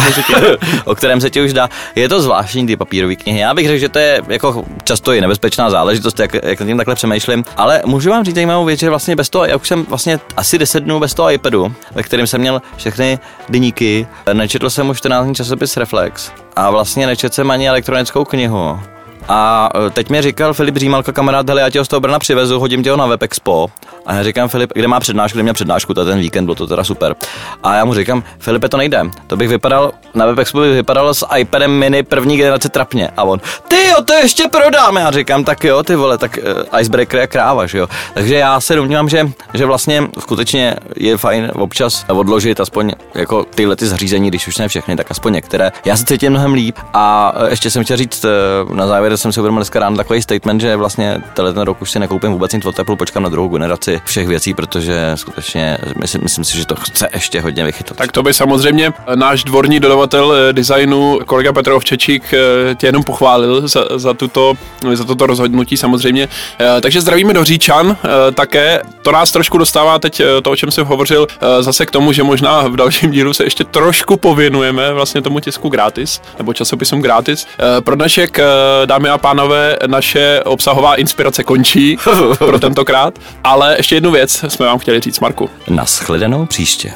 o 0.85 0.95
kterém 0.95 1.21
se 1.21 1.29
ti 1.29 1.41
už 1.41 1.53
dá. 1.53 1.69
Je 1.95 2.09
to 2.09 2.21
zvláštní 2.21 2.67
ty 2.67 2.77
papírové 2.77 3.15
knihy. 3.15 3.39
Já 3.39 3.53
bych 3.53 3.67
řekl, 3.67 3.79
že 3.79 3.89
to 3.89 3.99
je 3.99 4.21
jako 4.27 4.63
často 4.83 5.13
i 5.13 5.21
nebezpečná 5.21 5.69
záležitost, 5.69 6.19
jak, 6.19 6.33
jak 6.33 6.59
na 6.59 6.65
tím 6.65 6.77
takhle 6.77 6.95
přemýšlím. 6.99 7.43
Ale 7.57 7.81
můžu 7.85 8.09
vám 8.09 8.23
říct 8.23 8.35
zajímavou 8.35 8.65
věc, 8.65 8.79
že 8.79 8.89
vlastně 8.89 9.15
bez 9.15 9.29
toho, 9.29 9.45
já 9.45 9.55
už 9.55 9.67
jsem 9.67 9.85
vlastně 9.85 10.19
asi 10.37 10.57
10 10.57 10.79
dnů 10.79 10.99
bez 10.99 11.13
toho 11.13 11.31
iPadu, 11.31 11.73
ve 11.95 12.03
kterém 12.03 12.27
jsem 12.27 12.41
měl 12.41 12.61
všechny 12.77 13.19
deníky, 13.49 14.07
nečetl 14.33 14.69
jsem 14.69 14.89
už 14.89 14.97
14 14.97 15.35
časopis 15.35 15.77
Reflex 15.77 16.31
a 16.55 16.69
vlastně 16.69 17.07
nečetl 17.07 17.35
jsem 17.35 17.51
ani 17.51 17.69
elektronickou 17.69 18.25
knihu. 18.25 18.79
A 19.27 19.69
e, 19.87 19.89
teď 19.89 20.09
mi 20.09 20.21
říkal 20.21 20.53
Filip 20.53 20.77
Římalka, 20.77 21.11
kamarád, 21.11 21.49
hele, 21.49 21.61
já 21.61 21.69
tě 21.69 21.85
z 21.85 21.87
toho 21.87 21.99
Brna 21.99 22.19
přivezu, 22.19 22.59
hodím 22.59 22.83
tě 22.83 22.91
ho 22.91 22.97
na 22.97 23.05
WebExpo. 23.05 23.67
A 24.09 24.13
já 24.15 24.23
říkám, 24.23 24.49
Filip, 24.49 24.71
kde 24.73 24.87
má 24.87 24.99
přednášku, 24.99 25.35
kde 25.35 25.43
měl 25.43 25.53
přednášku, 25.53 25.93
to 25.93 26.05
ten 26.05 26.19
víkend, 26.19 26.45
bylo 26.45 26.55
to 26.55 26.67
teda 26.67 26.83
super. 26.83 27.15
A 27.63 27.75
já 27.75 27.85
mu 27.85 27.93
říkám, 27.93 28.23
Filipe, 28.39 28.69
to 28.69 28.77
nejde. 28.77 29.01
To 29.27 29.37
bych 29.37 29.49
vypadal, 29.49 29.91
na 30.13 30.25
WebExpo 30.25 30.59
bych 30.59 30.73
vypadal 30.73 31.13
s 31.13 31.25
iPadem 31.37 31.71
mini 31.71 32.03
první 32.03 32.37
generace 32.37 32.69
trapně. 32.69 33.09
A 33.17 33.23
on, 33.23 33.39
ty 33.67 33.87
jo, 33.87 33.95
to 34.05 34.13
ještě 34.13 34.47
prodáme. 34.47 35.01
Já 35.01 35.11
říkám, 35.11 35.43
tak 35.43 35.63
jo, 35.63 35.83
ty 35.83 35.95
vole, 35.95 36.17
tak 36.17 36.39
uh, 36.73 36.79
icebreaker 36.79 37.19
je 37.19 37.27
kráva, 37.27 37.67
že 37.67 37.77
jo. 37.77 37.87
Takže 38.13 38.35
já 38.35 38.59
se 38.59 38.75
domnívám, 38.75 39.09
že, 39.09 39.29
že 39.53 39.65
vlastně 39.65 40.03
skutečně 40.19 40.75
je 40.95 41.17
fajn 41.17 41.51
občas 41.55 42.05
odložit 42.07 42.59
aspoň 42.59 42.91
jako 43.15 43.43
tyhle 43.55 43.75
ty 43.75 43.87
zařízení, 43.87 44.29
když 44.29 44.47
už 44.47 44.57
ne 44.57 44.67
všechny, 44.67 44.95
tak 44.95 45.11
aspoň 45.11 45.33
některé. 45.33 45.71
Já 45.85 45.97
se 45.97 46.05
cítím 46.05 46.29
mnohem 46.29 46.53
líp 46.53 46.75
a 46.93 47.33
e, 47.35 47.49
ještě 47.49 47.71
jsem 47.71 47.83
chtěl 47.83 47.97
říct 47.97 48.25
e, 48.25 48.29
na 48.73 48.87
závěr 48.87 49.17
jsem 49.17 49.31
si 49.31 49.39
uvědomil 49.39 49.59
dneska 49.59 49.79
ráno 49.79 49.97
takový 49.97 50.21
statement, 50.21 50.61
že 50.61 50.75
vlastně 50.75 51.21
tenhle 51.33 51.53
ten 51.53 51.63
rok 51.63 51.81
už 51.81 51.91
si 51.91 51.99
nekoupím 51.99 52.31
vůbec 52.31 52.53
nic 52.53 52.65
od 52.65 52.79
Apple, 52.79 52.95
počkám 52.95 53.23
na 53.23 53.29
druhou 53.29 53.47
generaci 53.47 53.98
všech 54.05 54.27
věcí, 54.27 54.53
protože 54.53 55.11
skutečně 55.15 55.77
myslím, 56.01 56.23
myslím 56.23 56.43
si, 56.45 56.57
že 56.57 56.65
to 56.65 56.75
chce 56.75 57.09
ještě 57.13 57.41
hodně 57.41 57.65
vychytat. 57.65 57.97
Tak 57.97 58.11
to 58.11 58.23
by 58.23 58.33
samozřejmě 58.33 58.93
náš 59.15 59.43
dvorní 59.43 59.79
dodavatel 59.79 60.33
eh, 60.33 60.53
designu, 60.53 61.19
kolega 61.25 61.53
Petr 61.53 61.71
Ovčečík, 61.71 62.33
eh, 62.33 62.75
tě 62.75 62.87
jenom 62.87 63.03
pochválil 63.03 63.67
za, 63.67 63.85
za, 63.95 64.13
tuto, 64.13 64.53
za 64.93 65.03
toto 65.03 65.25
rozhodnutí 65.25 65.77
samozřejmě. 65.77 66.29
Eh, 66.59 66.81
takže 66.81 67.01
zdravíme 67.01 67.33
do 67.33 67.43
Říčan 67.43 67.97
také. 68.33 68.81
To 69.01 69.11
nás 69.11 69.31
trošku 69.31 69.57
dostává 69.57 69.99
teď 69.99 70.21
to, 70.41 70.51
o 70.51 70.55
čem 70.55 70.71
jsem 70.71 70.85
hovořil, 70.85 71.27
zase 71.59 71.85
k 71.85 71.91
tomu, 71.91 72.11
že 72.11 72.23
možná 72.23 72.61
v 72.61 72.75
dalším 72.75 73.11
dílu 73.11 73.33
se 73.33 73.43
ještě 73.43 73.63
trošku 73.63 74.17
pověnujeme 74.17 74.93
vlastně 74.93 75.21
tomu 75.21 75.39
tisku 75.39 75.69
gratis, 75.69 76.21
nebo 76.37 76.53
časopisům 76.53 77.01
gratis. 77.01 77.47
Pro 77.83 77.95
dnešek, 77.95 78.39
dámy 78.85 79.09
a 79.09 79.17
pánové, 79.17 79.77
naše 79.87 80.41
obsahová 80.45 80.95
inspirace 80.95 81.43
končí 81.43 81.97
pro 82.37 82.59
tentokrát, 82.59 83.19
ale 83.43 83.75
ještě 83.77 83.88
ještě 83.89 83.95
jednu 83.95 84.11
věc 84.11 84.45
jsme 84.47 84.65
vám 84.65 84.79
chtěli 84.79 84.99
říct, 84.99 85.19
Marku. 85.19 85.49
Naschledanou 85.69 86.45
příště. 86.45 86.93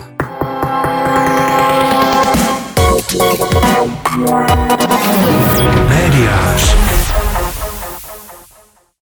Médiář. 5.89 7.02